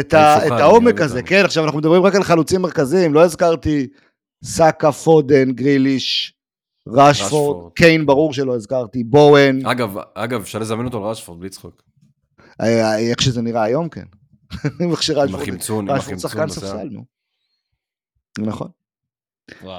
[0.00, 1.22] את, העומק הזה.
[1.22, 1.44] כן?
[1.44, 3.86] עכשיו אנחנו מדברים רק על חלוצים מרכזיים, לא הזכרתי
[4.44, 6.34] סאקה, פודן, גריליש,
[6.88, 7.72] רשפורד, רשפורד.
[7.72, 11.82] קיין ברור שלא הזכרתי, בואן, אגב, אגב, אפשר לזמן אותו לרשפורד בלי צחוק.
[12.60, 14.04] אה, איך שזה נראה היום, כן.
[14.80, 14.92] עם
[15.34, 16.46] החמצון, עם שחקן החמצון.
[16.46, 16.48] בשיער.
[16.48, 17.04] ספסל, נו.
[18.38, 18.68] נכון.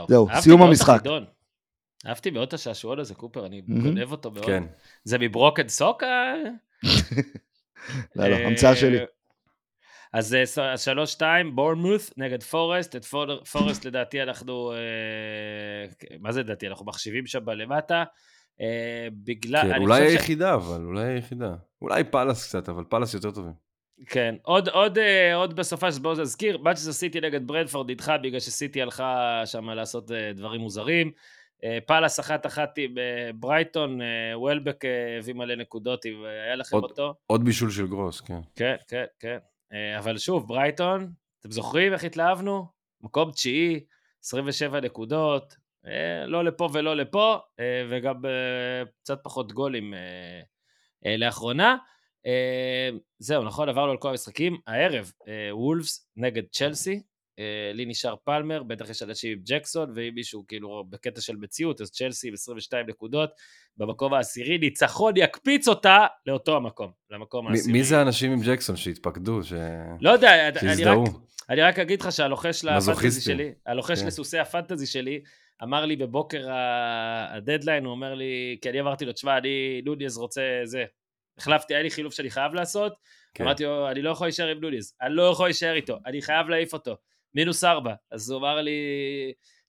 [0.08, 1.04] זהו, סיום המשחק.
[2.08, 3.62] אהבתי מאוד את השעשועון הזה, קופר, אני.
[3.62, 4.46] גונב אותו מאוד.
[4.46, 4.64] כן.
[5.04, 6.04] זה מברוקד סוק?
[6.04, 6.34] אה?
[8.16, 8.98] לא, לא, אה, המצאה שלי.
[10.14, 14.78] אז אה, אז שלוש שתיים, בורנמות' נגד פורסט, את פור- פורסט לדעתי אנחנו, אה,
[16.20, 16.68] מה זה לדעתי?
[16.68, 18.04] אנחנו מחשיבים שם בלמטה.
[18.62, 21.54] אה, בגלל, כן, אולי חושב ש- היחידה, אבל אולי היחידה.
[21.82, 23.54] אולי פאלאס קצת, אבל פאלאס יותר טובים.
[24.08, 28.40] כן, עוד, עוד, אה, עוד בסופה של בואו נזכיר, מנצ'סטר סיטי נגד ברנטפורד נדחה בגלל
[28.40, 31.12] שסיטי הלכה שם לעשות דברים מוזרים.
[31.86, 32.96] פאלאס אחת אחת עם
[33.36, 34.00] ברייטון,
[34.34, 34.84] וולבק
[35.20, 37.14] הביא מלא נקודות, אם היה לכם עוד- אותו.
[37.28, 38.40] עוד בישול של גרוס, כן.
[38.56, 39.38] כן, כן, כן.
[39.74, 42.66] אה, אבל שוב, ברייטון, אתם זוכרים איך התלהבנו?
[43.02, 43.86] מקום תשיעי,
[44.24, 45.56] 27 נקודות,
[45.86, 48.22] אה, לא לפה ולא לפה, אה, וגם
[49.04, 49.94] קצת פחות גולים
[51.18, 51.78] לאחרונה.
[53.20, 54.58] זהו, נכון, עברנו על כל המשחקים.
[54.68, 55.12] הערב,
[55.52, 57.02] וולפס נגד צ'לסי,
[57.74, 61.92] לי נשאר פלמר, בטח יש אנשים עם ג'קסון, ואם מישהו כאילו בקטע של מציאות, אז
[61.92, 63.32] צ'לסי עם 22 נקודות,
[63.78, 67.72] במקום העשירי, ניצחון יקפיץ אותה לאותו המקום, למקום העשירי.
[67.72, 69.54] מי זה האנשים עם ג'קסון שהתפקדו, ש-
[70.02, 71.04] לא יודע, אני רק, שהזדהו?
[71.50, 73.22] אני רק אגיד לך שהלוחש לפנטזי.
[73.22, 74.08] שלי, הלוחש כן.
[74.08, 75.22] לסוסי הפנטזי שלי,
[75.64, 76.48] אמר לי בבוקר
[77.28, 80.86] הדדליין, הוא אומר לי, כי אני אמרתי לו, תשמע, אני, נוניז רוצה זה.
[81.38, 82.94] החלפתי, היה לי חילוף שאני חייב לעשות,
[83.34, 83.44] כן.
[83.44, 86.50] אמרתי לו, אני לא יכול להישאר עם נוניז, אני לא יכול להישאר איתו, אני חייב
[86.50, 86.96] להעיף אותו.
[87.36, 87.94] מינוס ארבע.
[88.12, 88.72] אז הוא אמר לי,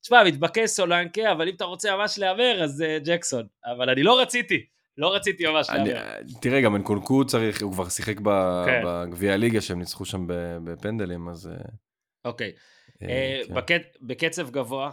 [0.02, 3.46] תשמע, מתבקש סולנקה, אבל אם אתה רוצה ממש להמר, אז אה, ג'קסון.
[3.64, 4.66] אבל אני לא רציתי,
[4.98, 6.12] לא רציתי ממש אני- להמר.
[6.40, 8.82] תראה, גם אנקונקו צריך, הוא כבר שיחק ב- כן.
[8.86, 11.46] בגביע הליגה שהם ניצחו שם ב- בפנדלים, אז...
[11.46, 11.54] אה,
[12.24, 12.52] אוקיי.
[13.02, 13.54] אה, כן.
[13.54, 14.90] בקצ- בקצב גבוה,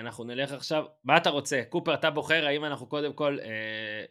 [0.00, 1.62] אנחנו נלך עכשיו, מה אתה רוצה?
[1.68, 3.46] קופר, אתה בוחר האם אנחנו קודם כל אה,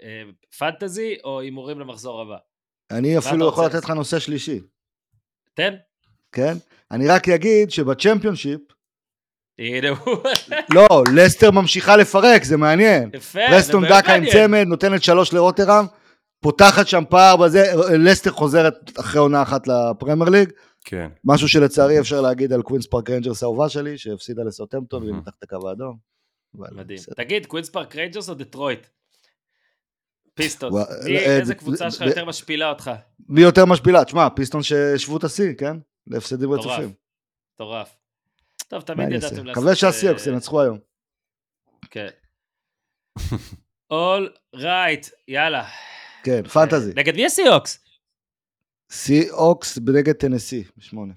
[0.03, 0.23] אה,
[0.59, 2.37] פנטזי או הימורים למחזור הבא?
[2.91, 3.65] אני אפילו יכול?
[3.65, 4.59] לתת לך נושא שלישי,
[5.53, 5.73] תן.
[6.33, 6.53] כן?
[6.91, 8.61] אני רק אגיד שבצ'מפיונשיפ.
[10.75, 13.09] לא, לסטר ממשיכה לפרק, זה מעניין.
[13.13, 14.23] יפה, פרסטון זה באמת דקה עם.
[14.31, 15.85] צמד, נותנת שלוש לרות'רהאם,
[16.39, 20.49] פותחת שם פער בזה, לסטר חוזרת אחרי עונה אחת לפרמייר ליג,
[20.85, 21.09] כן.
[21.25, 25.13] משהו שלצערי אפשר להגיד על קווינס פארק ריינג'רס האהובה שלי, שהפסידה לסאות'המפטון והיא.
[25.13, 25.97] מתחת הקו האדום.
[26.53, 26.99] מדהים.
[27.15, 28.87] תגיד, קווינס פארק ריינג'רס או דטרויט?
[30.33, 30.73] פיסטונס.
[30.77, 32.91] אה, איזה קבוצה שלך יותר משפילה אותך?
[33.29, 34.05] מי יותר משפילה?
[34.05, 35.77] תשמע, פיסטונס השוו את השיא, כן?
[36.07, 36.53] להפסדים.
[36.53, 36.93] רצופים.
[37.55, 37.95] מטורף.
[38.67, 39.11] טוב, תמיד?
[39.11, 39.45] ידעתם לעשות...
[39.45, 40.79] מקווה שהסיהוקס אה, ינצחו היום.
[41.91, 42.07] כן.
[43.91, 45.69] all right, יאללה.
[46.23, 46.93] כן, פנטזי.
[46.95, 47.79] נגד מי הסיהוקס?
[48.89, 51.13] סיהוקס נגד טנסי, בשמונה.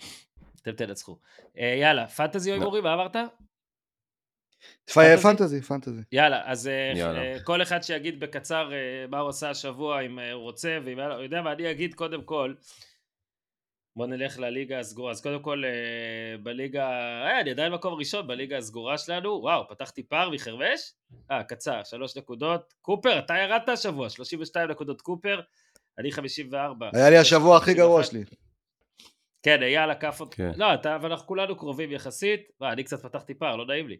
[0.62, 1.18] אתם תנצחו.
[1.58, 3.16] אה, יאללה, פנטזי או הימורים, מה אמרת?
[5.22, 6.00] פנטזי, פנטזי.
[6.12, 7.16] יאללה, אז אה.
[7.16, 10.98] אה, כל אחד שיגיד בקצר אה, מה הוא עשה השבוע, אם אה, הוא רוצה, ואם
[10.98, 12.54] היה לו, יודע מה, אני אגיד קודם כל,
[13.96, 15.10] בוא נלך לליגה הסגורה.
[15.10, 16.88] אז קודם כל, אה, בליגה,
[17.24, 20.92] אה, אני עדיין מקום ראשון בליגה הסגורה שלנו, וואו, פתחתי פער מחרבש?
[21.30, 22.74] אה, קצר, שלוש נקודות.
[22.82, 25.40] קופר, אתה ירדת השבוע, 32 נקודות קופר,
[25.98, 26.90] אני 54.
[26.94, 28.24] היה לי השבוע הכי גרוע שלי.
[29.42, 30.36] כן, אייל עקף אותך.
[30.36, 30.52] כן.
[30.56, 32.40] לא, אתה, אבל אנחנו כולנו קרובים יחסית.
[32.60, 33.96] מה, אני קצת פתחתי פער, לא נעים לי.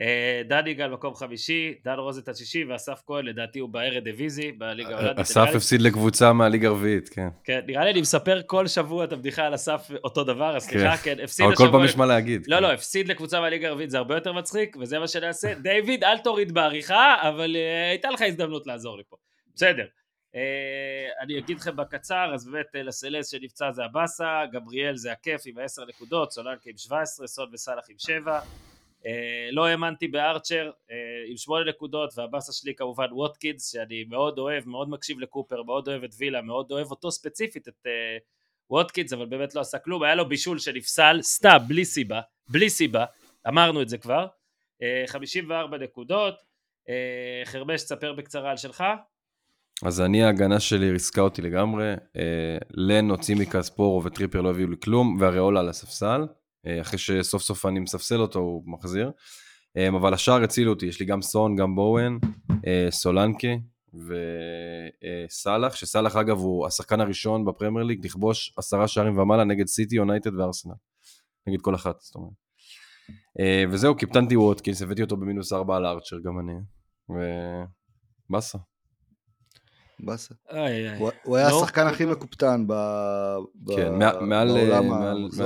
[0.00, 4.90] אה, דן יגאל מקום חמישי, דן רוזנטל שישי, ואסף כהן לדעתי הוא בארד דיוויזי, בליגה
[4.96, 5.18] ההולנדית.
[5.18, 7.28] אסף נראה לי- הפסיד לקבוצה מהליגה הרביעית, כן.
[7.44, 10.96] כן, נראה לי אני מספר כל שבוע את הבדיחה על אסף אותו דבר, אז סליחה,
[10.96, 11.78] כן, הפסיד אבל כל השבוע...
[11.78, 12.44] פעם יש מה להגיד.
[12.46, 12.62] לא, כן.
[12.62, 15.54] לא, הפסיד לקבוצה מהליגה הרביעית, זה הרבה יותר מצחיק, וזה מה שנעשה.
[15.62, 19.16] דיוויד, אל תוריד בעריכה, אבל אה, הייתה לך הזדמנות לעזור לי פה.
[19.54, 19.84] בסדר.
[20.34, 20.40] אה,
[21.20, 25.54] אני אגיד לכם בקצר, אז באמת אה, לסלס שנפצע זה הבאסה, גבריאל זה הכיף עם
[25.64, 28.40] 10 נקודות, סולנקה עם 17, סון וסאלח עם 7.
[29.06, 30.96] אה, לא האמנתי בארצ'ר אה,
[31.30, 36.04] עם שמונה נקודות והבאסה שלי כמובן ווטקינס שאני מאוד אוהב, מאוד מקשיב לקופר, מאוד אוהב
[36.04, 37.92] את וילה, מאוד אוהב אותו ספציפית את אה,
[38.70, 43.04] ווטקינס אבל באמת לא עשה כלום, היה לו בישול שנפסל סתם בלי סיבה, בלי סיבה,
[43.48, 44.26] אמרנו את זה כבר,
[45.06, 46.34] 54 נקודות,
[47.44, 48.84] חרבש תספר בקצרה על שלך.
[49.84, 51.94] אז אני ההגנה שלי ריסקה אותי לגמרי,
[52.70, 56.20] לן הוציא מכספורו וטריפר לא הביאו לי כלום והריאולה על הספסל.
[56.66, 59.10] אה, אחרי שסוף סוף אני מספסל אותו הוא מחזיר.
[59.76, 62.18] אה, אבל השאר הצילו אותי, יש לי גם סון, גם בואן,
[62.66, 63.48] אה, סולנקה
[65.28, 70.34] וסאלח, שסאלח אגב הוא השחקן הראשון בפרמייר ליג לכבוש עשרה שערים ומעלה נגד סיטי, יונייטד
[70.34, 70.74] וארסנל.
[71.46, 72.32] נגד כל אחת, זאת אומרת.
[73.70, 76.52] וזהו, קיפטנתי ווטקינס, הבאתי אותו במינוס ארבע על ארצ'ר, גם אני.
[78.28, 78.58] ובאסה.
[80.04, 80.34] באסה.
[81.24, 84.02] הוא היה לא, השחקן הכי מקופטן כן, בעולם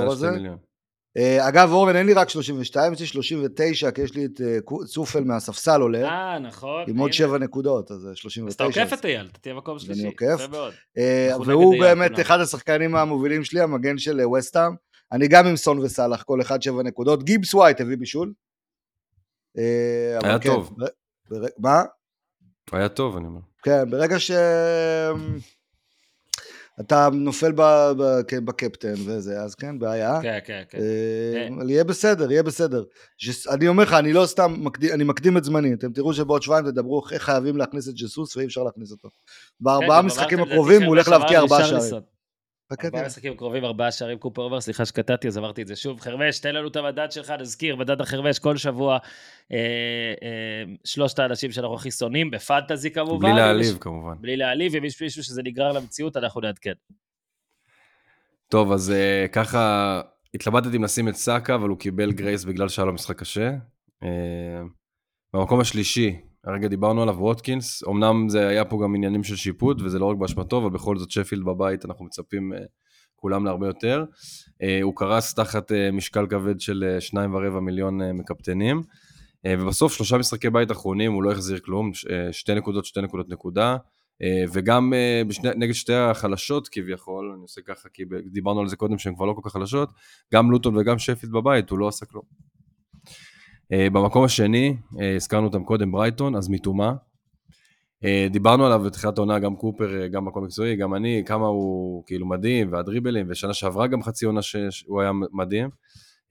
[0.07, 0.29] הזה.
[0.29, 0.55] אה,
[1.39, 5.23] אגב, אורן, אין לי רק 32, יש לי 39, כי יש לי את אה, צופל
[5.23, 6.07] מהספסל עולה.
[6.07, 6.83] אה, נכון.
[6.87, 8.47] עם עוד 7 נקודות, אז 39.
[8.47, 10.01] אז אתה עוקף את אייל, אתה תהיה מקום שלישי.
[10.01, 10.47] אני עוקף.
[10.97, 14.71] אה, והוא באמת אחד השחקנים המובילים שלי, המגן של וסטאם.
[15.11, 17.23] אני גם עם סון וסאלח, כל אחד 7 נקודות.
[17.23, 18.33] גיבס ווייט הביא בישול.
[19.55, 20.75] היה כן, טוב.
[21.57, 21.83] מה?
[22.71, 23.39] היה טוב, אני אומר.
[23.63, 24.31] כן, ברגע ש...
[26.79, 27.61] אתה נופל ב,
[27.97, 30.19] ב, כן, בקפטן וזה, אז כן, בעיה.
[30.21, 30.77] כן, כן, כן.
[30.77, 32.83] אה, אבל יהיה בסדר, יהיה בסדר.
[33.49, 34.55] אני אומר לך, אני לא סתם,
[34.93, 38.45] אני מקדים את זמני, אתם תראו שבעוד שבועיים תדברו איך חייבים להכניס את ג'סוס ואי
[38.45, 39.09] אפשר להכניס אותו.
[39.59, 42.14] בארבעה כן, משחקים הקרובים הוא הולך להבקיע ארבעה שערים.
[42.71, 45.99] ארבעה משחקים קרובים, ארבעה שערים קופר over, סליחה שקטעתי, אז אמרתי את זה שוב.
[45.99, 48.97] חרמש, תן לנו את המדד שלך, נזכיר, מדד החרמש כל שבוע,
[49.51, 49.57] אה,
[50.23, 53.27] אה, שלושת האנשים שאנחנו הכי שונאים, בפנטזי כמובן.
[53.27, 54.13] בלי להעליב כמובן.
[54.21, 56.73] בלי להעליב, אם יש מישהו שזה נגרר למציאות, אנחנו נעדכן.
[58.49, 60.01] טוב, אז אה, ככה,
[60.33, 63.51] התלבטתי אם לשים את סאקה, אבל הוא קיבל grace בגלל שהיה לו משחק קשה.
[64.03, 64.61] אה,
[65.33, 69.99] במקום השלישי, הרגע דיברנו עליו, ווטקינס, אמנם זה היה פה גם עניינים של שיפוט, וזה
[69.99, 72.57] לא רק באשמתו, אבל בכל זאת שפילד בבית, אנחנו מצפים uh,
[73.15, 74.05] כולם להרבה יותר.
[74.49, 78.81] Uh, הוא קרס תחת uh, משקל כבד של שניים ורבע מיליון מקפטנים,
[79.47, 81.91] ובסוף שלושה משחקי בית אחרונים הוא לא החזיר כלום,
[82.31, 83.77] שתי נקודות, שתי נקודות נקודה,
[84.53, 84.93] וגם
[85.27, 89.25] בשני, נגד שתי החלשות כביכול, אני עושה ככה כי דיברנו על זה קודם שהן כבר
[89.25, 89.89] לא כל כך חלשות,
[90.33, 92.23] גם לוטון וגם שפילד בבית, הוא לא עשה כלום.
[93.73, 96.49] Uh, במקום השני, uh, הזכרנו אותם קודם, ברייטון, אז.
[96.49, 102.25] Uh, דיברנו עליו בתחילת העונה, גם קופר, גם מקום מקצועי, גם אני, כמה הוא כאילו
[102.25, 105.69] מדהים, והדריבלים, ושנה שעברה גם חצי עונה שהוא היה מדהים.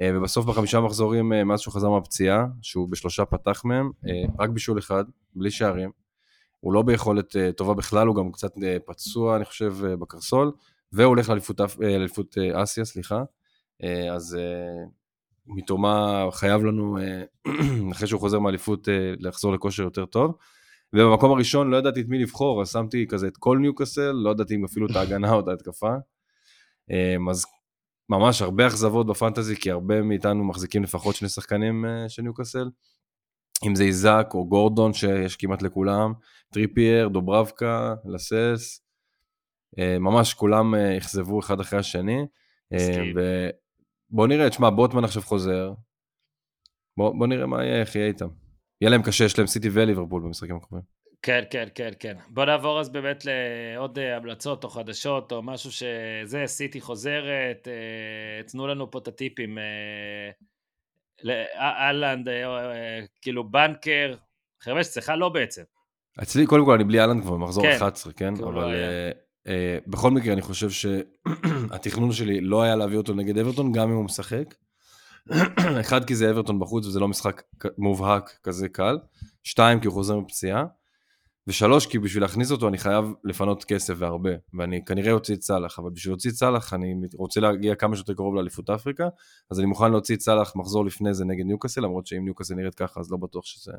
[0.02, 3.90] ובסוף בחמישה מחזורים, מאז שהוא חזר מהפציעה, שהוא בשלושה פתח מהם,
[4.38, 5.04] רק בישול אחד,
[5.34, 5.90] בלי שערים.
[6.60, 8.52] הוא לא ביכולת טובה בכלל, הוא גם קצת
[8.86, 10.52] פצוע, אני חושב, בקרסול,
[10.92, 11.32] והוא הולך
[11.78, 13.22] לאליפות אסיה, סליחה.
[14.12, 14.38] אז
[15.46, 17.22] מיטומה חייב לנו, אה,
[17.92, 20.36] אחרי שהוא חוזר מאליפות, אה, לחזור לכושר יותר טוב.
[20.92, 24.54] ובמקום הראשון לא ידעתי את מי לבחור, אז שמתי כזה את כל ניוקאסל, לא ידעתי
[24.54, 25.94] אם אפילו את ההגנה או את ההתקפה.
[26.90, 27.44] אה, אז
[28.08, 32.70] ממש הרבה אכזבות בפנטזי, כי הרבה מאיתנו מחזיקים לפחות שני שחקנים של ניוקאסל.
[33.66, 36.12] אם זה איסאק או גורדון, שיש כמעט לכולם,
[36.52, 38.80] טריפייר, דוברבקה, לסלס,
[39.78, 42.26] ממש כולם אכזבו אחד אחרי השני.
[44.10, 45.72] בוא נראה, תשמע, בוטמן עכשיו חוזר.
[46.96, 48.28] בוא, בוא נראה מה יהיה, איך יהיה איתם.
[48.80, 50.94] יהיה להם קשה, יש להם סיטי וליברפול במשחקים הקרובים.
[51.22, 52.16] כן, כן, כן, כן.
[52.28, 58.42] בוא נעבור אז באמת לעוד אה, המלצות או חדשות או משהו שזה, סיטי חוזרת, אה,
[58.42, 59.58] תנו לנו פה את הטיפים.
[59.58, 60.30] אה,
[61.56, 62.28] אהלנד,
[63.22, 64.14] כאילו בנקר,
[64.62, 65.62] חרמש אצלך לא בעצם.
[66.22, 68.34] אצלי, קודם כל, אני בלי אהלנד כבר במחזור כן, 11, כן?
[68.34, 68.62] אבל לא
[69.86, 74.04] בכל מקרה, אני חושב שהתכנון שלי לא היה להביא אותו נגד אברטון, גם אם הוא
[74.04, 74.54] משחק.
[75.80, 77.42] אחד, כי זה אברטון בחוץ וזה לא משחק
[77.78, 78.98] מובהק כזה קל.
[79.42, 80.64] שתיים, כי הוא חוזר מפציעה.
[81.46, 84.30] ושלוש, כי בשביל להכניס אותו אני חייב לפנות כסף והרבה.
[84.58, 88.14] ואני כנראה אוציא את סאלח, אבל בשביל להוציא את סאלח אני רוצה להגיע כמה שיותר
[88.14, 89.08] קרוב לאליפות אפריקה,
[89.50, 92.74] אז אני מוכן להוציא את סאלח מחזור לפני זה נגד ניוקאסל, למרות שאם ניוקאסל נראית
[92.74, 93.72] ככה אז לא בטוח שזה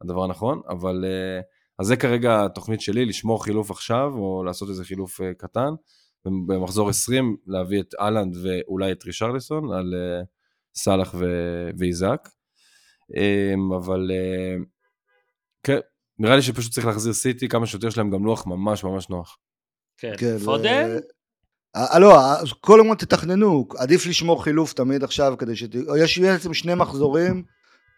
[0.00, 1.04] הדבר הנכון, אבל...
[1.04, 5.70] Uh, אז זה כרגע התוכנית שלי, לשמור חילוף עכשיו, או לעשות איזה חילוף uh, קטן,
[6.24, 10.26] במחזור 20 להביא את אהלנד ואולי את רישרליסון על uh,
[10.74, 12.28] סאלח ו- ואיזק.
[13.12, 14.64] Um, אבל uh,
[15.62, 15.78] כן,
[16.18, 19.38] נראה לי שפשוט צריך להחזיר סיטי, כמה שיותר שלהם גם לוח ממש ממש נוח.
[19.98, 20.96] כן, כן פודן?
[22.00, 22.18] לא,
[22.60, 25.64] כל הזמן תתכננו, עדיף לשמור חילוף תמיד עכשיו, כדי ש...
[25.98, 27.44] יש בעצם שני מחזורים.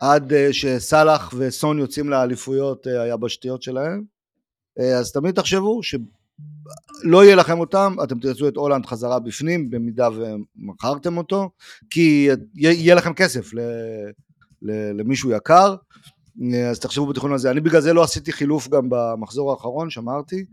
[0.00, 4.02] עד uh, שסאלח וסון יוצאים לאליפויות uh, היבשתיות שלהם
[4.80, 10.08] uh, אז תמיד תחשבו שלא יהיה לכם אותם אתם תרצו את הולנד חזרה בפנים במידה
[10.08, 11.50] ומכרתם אותו
[11.90, 13.50] כי יהיה לכם כסף
[14.62, 15.74] למישהו יקר,
[16.54, 17.50] אה, אז תחשבו בתיכון הזה.
[17.50, 20.44] אני בגלל זה לא עשיתי חילוף גם במחזור האחרון, שמרתי,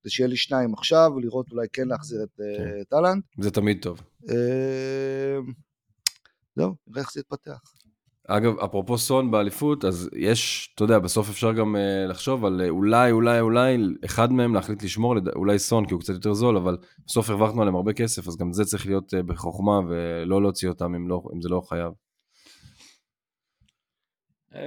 [0.00, 2.82] כדי שיהיה לי שניים עכשיו, לראות אולי כן להחזיר את אה, כן.
[2.88, 3.24] טלנט.
[3.38, 4.00] זה תמיד טוב.
[4.30, 5.38] אה,
[6.56, 7.60] זהו, נראה איך זה יתפתח.
[8.28, 12.70] אגב, אפרופו סון באליפות, אז יש, אתה יודע, בסוף אפשר גם uh, לחשוב על uh,
[12.70, 15.28] אולי, אולי, אולי, אחד מהם להחליט לשמור, לד...
[15.28, 18.52] אולי סון, כי הוא קצת יותר זול, אבל בסוף הרווחנו עליהם הרבה כסף, אז גם
[18.52, 21.92] זה צריך להיות uh, בחוכמה, ולא להוציא אותם אם, לא, אם זה לא חייב.
[24.54, 24.60] אה,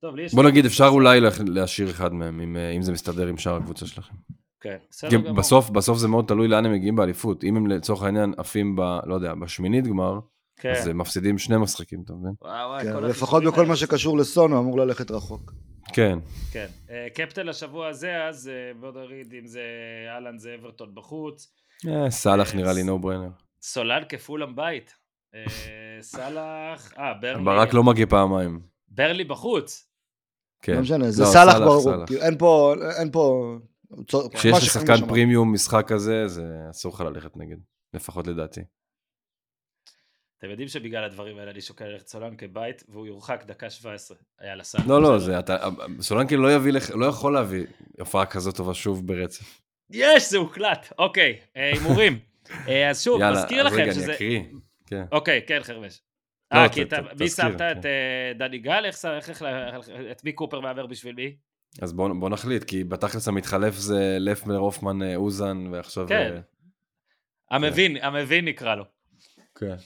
[0.00, 0.14] טוב.
[0.34, 3.86] בוא נגיד, אפשר אולי לה- להשאיר אחד מהם, אם, אם זה מסתדר עם שאר הקבוצה
[3.86, 4.14] שלכם.
[4.60, 5.32] כן, בסדר גמור.
[5.32, 7.44] בסוף, בסוף זה מאוד תלוי לאן הם מגיעים באליפות.
[7.44, 8.80] אם הם לצורך העניין עפים ב...
[9.06, 10.18] לא יודע, בשמינית גמר,
[10.56, 10.72] כן.
[10.72, 12.32] אז הם מפסידים שני משחקים, אתה מבין?
[12.42, 13.68] וואו, וואי, כן, כל לפחות בכל האלה.
[13.68, 15.52] מה שקשור לסון, הוא אמור ללכת רחוק.
[15.92, 16.18] כן.
[16.52, 16.66] כן.
[16.90, 19.60] אה, קפטן לשבוע הזה, אז אה, בוא נוריד אם זה
[20.08, 21.52] אהלן זה אברטון בחוץ.
[21.88, 23.28] אה, סאלח אה, נראה לי נו ברנר.
[23.62, 24.94] סולן כפולאם בית.
[25.34, 25.44] אה,
[26.00, 27.44] סאלח, אה, ברלי.
[27.44, 28.60] ברק לא מגיע פעמיים.
[28.88, 29.88] ברלי בחוץ.
[30.62, 30.74] כן.
[30.74, 32.06] לא משנה, זה לא, סאלח ברור.
[32.06, 33.56] כאילו, אין פה, אין פה...
[34.34, 35.08] כשיש מה לך שחיים שחקן שם.
[35.08, 37.56] פרימיום משחק כזה, זה אסור לך ללכת נגד.
[37.94, 38.60] לפחות לדעתי.
[40.44, 44.16] אתם יודעים שבגלל הדברים האלה אני שוקל ללכת סולן כבית, והוא יורחק דקה 17.
[44.38, 44.78] היה לסל.
[44.86, 45.68] לא, לא, זה אתה...
[46.00, 47.64] סולנקי לא יביא לך, לא יכול להביא
[48.00, 49.60] הופעה כזאת טובה שוב ברצף.
[49.90, 50.92] יש, זה הוקלט.
[50.98, 52.18] אוקיי, אה, הימורים.
[52.68, 54.04] אה, אז שוב, יאללה, מזכיר אז לכם רגע, שזה...
[54.04, 54.42] אני אקריא.
[54.86, 55.04] כן.
[55.12, 56.00] אוקיי, כן, חרמש.
[56.54, 57.78] לא, אה, כי אתה, מי שמת כן.
[57.78, 58.84] את אה, דני גל?
[58.84, 59.04] איך,
[60.10, 61.36] את מי קופר מהמר בשביל מי?
[61.82, 66.06] אז בוא נחליט, כי בתכלס המתחלף זה לפנר, הופמן, אוזן, ועכשיו...
[66.08, 66.40] כן.
[67.50, 68.84] המבין, המבין נקרא לו.
[69.54, 69.76] כן.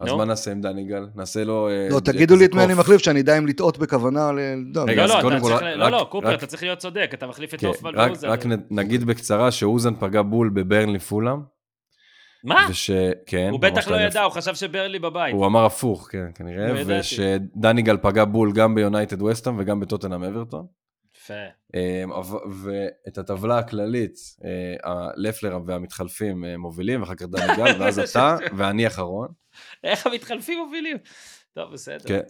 [0.00, 0.12] אז.
[0.12, 1.06] מה נעשה עם דני גל?
[1.14, 1.68] נעשה לו...
[1.68, 2.64] אה, לא, תגידו לי את מי.
[2.64, 4.32] אני מחליף, שאני אדע אם לטעות בכוונה.
[4.32, 4.38] ל-
[4.74, 5.30] לא, רגע, לא, לא,
[5.76, 8.28] לא, לא, רק- קופר, אתה צריך להיות צודק, אתה מחליף את כן, הופמן רק- ואוזן.
[8.28, 8.40] רק
[8.70, 11.38] נגיד בקצרה שאוזן פגע בול בברנלי פולאם.
[12.44, 12.66] מה?
[12.70, 12.90] וש...
[13.26, 13.48] כן.
[13.52, 15.34] הוא בטח לא ידע, הוא חשב שברלי בבית.
[15.34, 16.80] הוא אמר הפוך, כן, כנראה, לא.
[16.86, 20.66] ושדניגל פגע בול גם ביונייטד וסטאם וגם בטוטנאם אברטון.
[21.26, 21.34] יפה.
[21.74, 22.10] אמ,
[22.62, 29.28] ואת הטבלה הכללית, אה, הלפלר והמתחלפים אה, מובילים, ואחר כך דניגל, ואז אתה, ואני אחרון.
[29.84, 30.96] איך המתחלפים מובילים?
[31.54, 32.08] טוב, בסדר.
[32.08, 32.20] כן.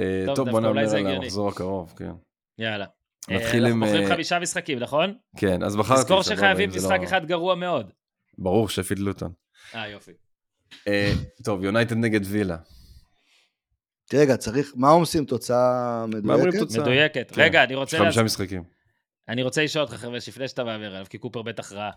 [0.00, 1.06] אה, טוב, בוא זה על.
[1.06, 2.10] המחזור הקרוב, כן.
[2.58, 2.86] יאללה.
[3.28, 5.14] נתחיל עם, אנחנו בוחרים חמישה משחקים, נכון?
[5.36, 6.00] כן, אז בחרתי.
[6.02, 7.92] תזכור שחייבים זה משחק לא- אחד גרוע מאוד.
[8.38, 9.32] ברור, שפיד לוטון.
[9.74, 10.12] אה, יופי.
[11.44, 12.56] טוב, יונייטד נגד וילה.
[14.14, 15.24] רגע, צריך, מה עושים?
[15.24, 16.58] תוצאה מדויקת?
[16.58, 16.82] תוצאה?
[16.82, 17.30] מדויקת.
[17.30, 17.40] כן.
[17.42, 17.98] רגע, אני יש רוצה...
[17.98, 18.62] חמישה להז- משחקים.
[19.28, 21.90] אני רוצה לשאול אותך, חבר'ה, לפני שאתה מעביר עליו, כי קופר בטח רע.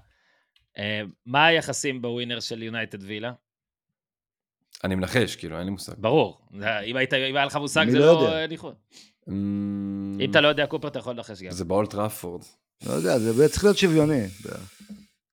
[0.77, 3.31] אה, מה היחסים בווינר של יונייטד וילה?
[4.83, 5.93] אני מנחש, כאילו, אין לי מושג.
[5.97, 6.41] ברור.
[6.85, 8.33] אם היית- אם היה לך מושג, זה לא לא יודע.
[8.41, 8.73] אה, ניחוש.
[9.29, 11.51] אמ, אם אתה לא יודע קופר, אתה יכול לנחש גם.
[11.51, 12.41] זה באולט ראפורד.
[12.87, 14.25] לא יודע, זה צריך להיות שוויוני.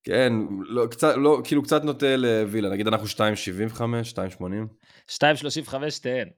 [0.04, 0.32] כן,
[0.68, 3.80] לא, קצת, לא, כאילו קצת נוטה לווילה, נגיד אנחנו 2.75,
[4.12, 4.42] 2.80.
[5.10, 6.28] 2.35 שתיהן.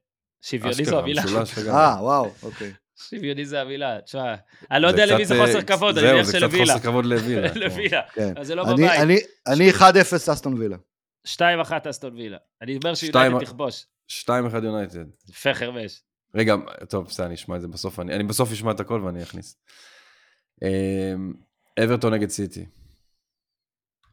[0.43, 1.23] שוויוני זו המילה.
[1.69, 2.73] אה, וואו, אוקיי.
[3.09, 4.01] שוויוני זה המילה.
[4.01, 4.35] תשמע,
[4.71, 6.73] אני לא יודע למי זה חוסר אה, כבוד, אני זהו, מניח זה קצת שלווילה.
[6.75, 7.49] חוסר כבוד לווילה.
[7.65, 8.03] לווילה.
[8.15, 8.33] כן.
[8.37, 9.01] אז זה לא אני- בבית.
[9.01, 9.83] אני- אני 1-0
[10.33, 10.77] אסטון וילה.
[11.27, 11.37] 2-1
[11.91, 12.37] אסטון וילה.
[12.63, 13.87] אני אומר שתיים- שיונייטד תכבוש.
[14.09, 14.25] 2-1
[14.65, 15.05] יונייטד.
[15.29, 16.03] יפה חרמש.
[16.35, 16.55] רגע,
[16.89, 19.57] טוב, בסדר, אני אשמע את זה בסוף, אני, אני בסוף אשמע את הכל ואני אכניס.
[20.63, 21.35] אמ,
[21.85, 22.67] אברטון נגד סיטי.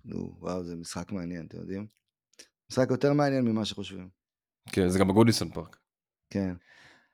[0.05, 1.87] נו, וואו, זה משחק מעניין, אתם יודעים?
[2.71, 4.09] משחק יותר מעניין ממה שחושבים.
[4.71, 5.77] כן, זה גם בגודיסון פארק.
[6.29, 6.53] כן.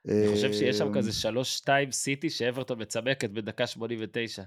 [0.07, 1.29] אני חושב שיש שם אה, כזה
[1.65, 4.43] 3-2 סיטי שאברטון מצמקת בדקה 89.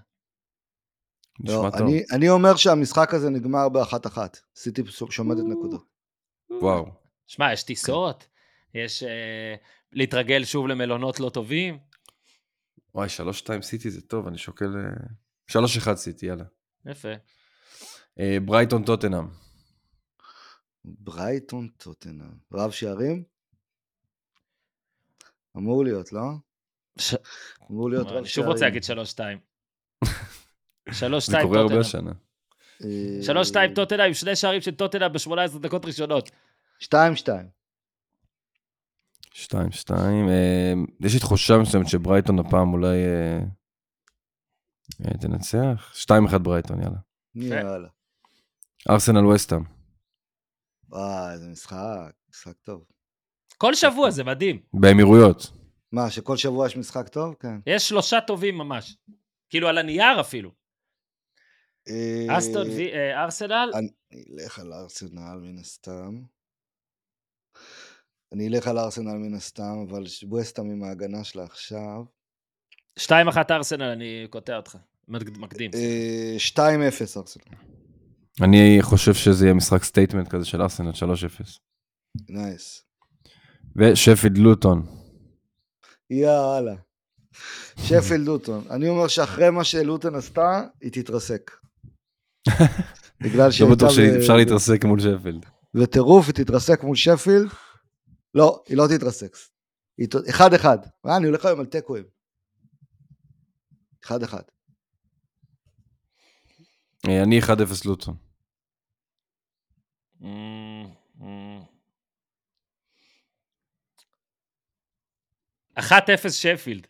[1.40, 1.68] לא.
[1.74, 4.38] אני, אני אומר שהמשחק הזה נגמר באחת-אחת.
[4.56, 5.84] סיטי שומדת נקודות.
[6.50, 6.86] וואו.
[7.26, 8.26] שמע, יש טיסות,
[8.74, 9.54] יש אה,
[9.92, 11.78] להתרגל שוב למלונות לא טובים.
[12.94, 13.08] וואי,
[13.58, 14.74] 3-2 סיטי זה טוב, אני שוקל...
[14.76, 15.60] אה,
[15.92, 16.44] 3-1 סיטי, יאללה.
[16.86, 17.12] יפה.
[18.20, 19.24] אה, ברייטון טוטנאם.
[20.84, 22.30] ברייטון טוטנאם.
[22.52, 23.24] רב שערים?
[25.56, 26.22] אמור להיות, לא?
[26.98, 27.14] ש-
[27.70, 28.18] אמור להיות רב שערים.
[28.24, 28.88] אני שוב רוצה להגיד 3-2.
[30.88, 30.90] 3-2
[31.20, 31.80] זה קורה הרבה.
[31.80, 32.12] השנה.
[32.84, 36.30] אה, 3-2 טוטנאם עם שני שערים של טוטנאם ב-18 דקות ראשונות.
[36.80, 36.86] 2-2.
[39.34, 39.90] 2-2.
[40.28, 43.38] אה, יש לי תחושה מסוימת שברייטון הפעם אולי אה,
[45.04, 45.92] אה, תנצח.
[46.34, 46.98] 2-1 ברייטון, יאללה.
[47.34, 47.88] יאללה.
[48.90, 49.62] ארסנל וסטאם.
[50.88, 52.10] וואי, איזה משחק.
[52.30, 52.84] משחק טוב.
[53.64, 54.60] כל שבוע זה מדהים.
[54.74, 55.50] באמירויות.
[55.92, 57.34] מה, שכל שבוע יש משחק טוב?
[57.40, 57.56] כן.
[57.66, 58.96] יש שלושה טובים ממש.
[59.50, 60.50] כאילו על הנייר אפילו.
[61.88, 62.92] אה, אסטון וי...
[62.92, 63.88] אה, ארסנל, אני
[64.32, 66.22] אלך על ארסנל מן הסתם.
[68.32, 72.04] אני אלך על ארסנל מן הסתם, אבל ווסטהאם עם ההגנה שלה עכשיו.
[73.00, 73.02] 2-1
[73.50, 74.76] ארסנל, אני קוטע אותך.
[75.08, 75.70] מק- מקדים.
[75.74, 77.44] אה, 2-0 ארסנל.
[78.42, 81.58] אני חושב שזה יהיה משחק statement כזה של ארסנל 3-0.
[82.30, 82.84] Nice.
[83.76, 84.86] ושפילד לוטון.
[86.10, 86.74] יאללה.
[87.76, 88.64] שפילד לוטון.
[88.70, 91.50] אני אומר שאחרי מה שלוטון עשתה, היא תתרסק.
[93.22, 95.46] בגלל שהיא לא הייתה בטוח ב- שאפשר להתרסק מול שפילד.
[95.74, 97.48] וטירוף, היא תתרסק מול שפילד.
[98.34, 99.36] לא, היא לא תתרסק.
[100.30, 100.78] אחד אחד.
[101.06, 102.04] אה, אני הולך היום על תיקואים.
[104.04, 104.42] אחד אחד.
[107.08, 107.44] אה, אני 1-0
[107.84, 108.14] לוטון.
[115.78, 115.82] 1-0
[116.30, 116.86] שפילד.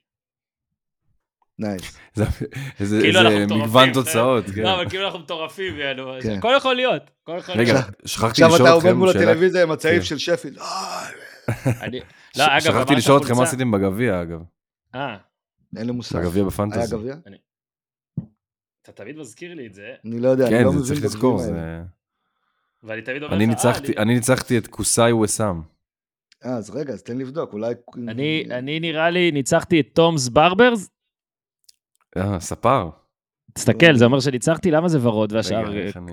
[1.58, 1.98] נייס.
[2.14, 2.24] זה-
[2.80, 3.20] איזה כאילו
[3.58, 4.44] מגוון אתה- תוצאות.
[4.54, 4.62] כן.
[4.62, 6.12] לא, אבל כאילו אנחנו מטורפים, יענו.
[6.22, 6.38] כן.
[6.38, 7.10] הכל יכול להיות.
[7.48, 7.80] רגע.
[8.06, 9.24] שכחתי עכשיו לשאול אתה עומד אתכם מול שאלה.
[9.30, 10.04] הטלוויזיה עם הצעיף כן.
[10.04, 10.58] של שפילד.
[10.58, 11.06] אה,
[12.36, 14.40] לא, שכחתי לשאול אתכם מה עשיתם בגביע, אגב.
[14.94, 15.16] אה,
[15.76, 16.18] אין לי מושג.
[16.18, 16.96] בגביע היה בפנטזי.
[16.96, 17.14] גביע?
[18.82, 21.04] אתה תמיד מזכיר לי את זה, אני לא יודע, אני כן, לא זה מבין צריך
[21.04, 21.36] לזכור.
[21.38, 21.82] בגביעים זה- האלה.
[22.82, 25.60] ואני תמיד אומר לך, אני אה, אני ניצחתי את קוסאי וסאם.
[26.44, 27.74] אה, אז רגע, אז תן לבדוק, אולי...
[28.08, 30.90] אני, אני נראה לי, ניצחתי את תומס ברברס.
[32.16, 32.88] אה, ספר.
[33.54, 35.78] תסתכל, זה אומר שניצחתי, למה זה ורוד והשאר...
[35.78, 36.12] איך אני...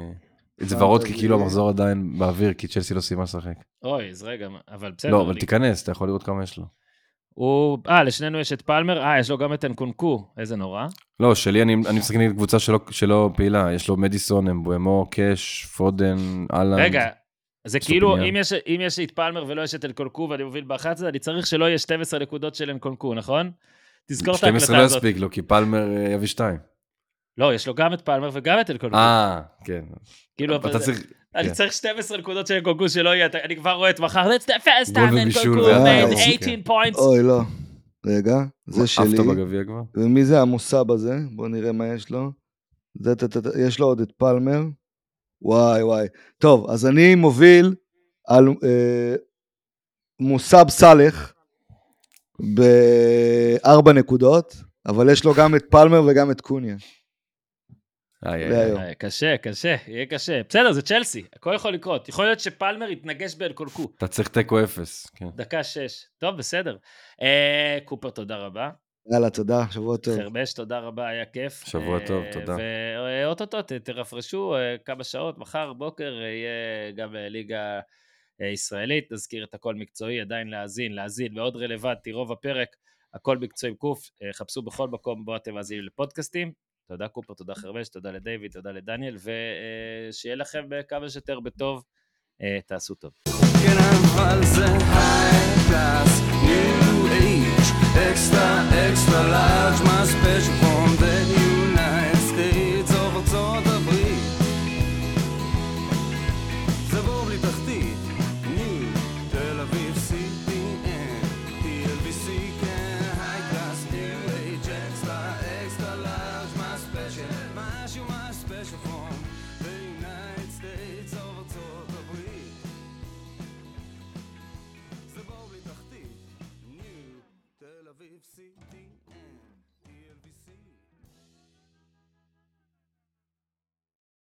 [0.57, 0.83] זה.
[0.83, 3.53] ורוד כי כאילו המחזור עדיין באוויר, כי צ'לסי לא סיימה לשחק.
[3.83, 5.11] אוי, אז רגע, אבל בסדר.
[5.11, 6.65] לא, אבל תיכנס, אתה יכול לראות כמה יש לו.
[7.33, 7.77] הוא...
[7.89, 10.87] אה, לשנינו יש את פלמר, אה, יש לו גם את אנקונקו, איזה נורא.
[11.19, 15.65] לא, שלי, אני אני משחק נגד קבוצה שלא- שלא פעילה, יש לו מדיסון, אמבואמו, קאש,
[15.65, 16.17] פודן,
[16.53, 16.79] אהלן.
[16.79, 17.09] רגע,
[17.67, 18.17] זה כאילו.
[18.17, 21.47] אם יש, אם יש את פלמר ולא יש את אלקונקו ואני מוביל ב-11, אני צריך
[21.47, 23.51] שלא יהיה 12 נקודות של אנקונקו, נכון?
[24.09, 24.97] תזכור את 12 ההקלטה לא הזאת.
[24.97, 26.57] יספיק לו, כי פלמר אה, יביא שתיים.
[27.37, 28.95] לא, יש לו גם את פלמר וגם את אלקונקו.
[28.97, 29.81] אה, כן.
[30.37, 31.03] כאילו, אתה אבל- צריך...
[31.35, 31.53] אני כן.
[31.53, 34.93] צריך 12 נקודות של אנקונקו שלא יהיה, אני כבר רואה את מחר, that's the first
[34.93, 36.61] time והכל, made כן.
[36.63, 36.97] 18 points.
[36.97, 37.41] אוי, לא.
[38.05, 38.35] רגע,
[38.67, 39.05] זה שלי.
[39.05, 39.81] עפת בגביע כבר?
[39.95, 41.13] ומי זה המוסב הזה?
[41.35, 42.31] בוא נראה מה יש לו.
[43.59, 44.61] יש לו עוד את פלמר.
[45.41, 46.07] וואי וואי.
[46.37, 47.75] טוב, אז אני מוביל
[48.27, 49.15] על אה,
[50.19, 51.33] מוסב סאלח
[52.39, 56.75] בארבע נקודות, אבל יש לו גם את פלמר וגם את קוניה.
[58.25, 60.41] איי, קשה, קשה, יהיה קשה.
[60.49, 62.09] בסדר, זה צ'לסי, הכל יכול לקרות.
[62.09, 63.91] יכול להיות שפלמר יתנגש באלקונקו.
[63.97, 65.25] אתה צריך תיקו אפס, כן.
[65.35, 66.05] דקה שש.
[66.17, 66.77] טוב, בסדר.
[67.21, 68.69] אה, קופר, תודה רבה.
[69.09, 70.17] יאללה, תודה, שבוע טוב.
[70.17, 71.63] חרבש, תודה רבה, היה כיף.
[71.67, 72.55] שבוע אה, טוב, תודה.
[73.05, 77.79] ואו-טו-טו, תרפרשו אה, כמה שעות, מחר בוקר אה, יהיה גם ליגה
[78.39, 82.75] ישראלית, נזכיר את הכל מקצועי, עדיין להאזין, להאזין, מאוד רלוונטי, רוב הפרק,
[83.13, 86.51] הכל מקצועי עם קוף, חפשו בכל מקום בו אתם מאזינים לפודקאסטים.
[86.87, 89.15] תודה קופר, תודה חרבש, תודה לדיוויד, תודה לדניאל,
[90.09, 91.83] ושיהיה לכם כמה שיותר בטוב,
[92.67, 93.11] תעשו טוב.
[97.93, 100.15] כן אבל זה היי קלאס,
[100.61, 100.80] ניו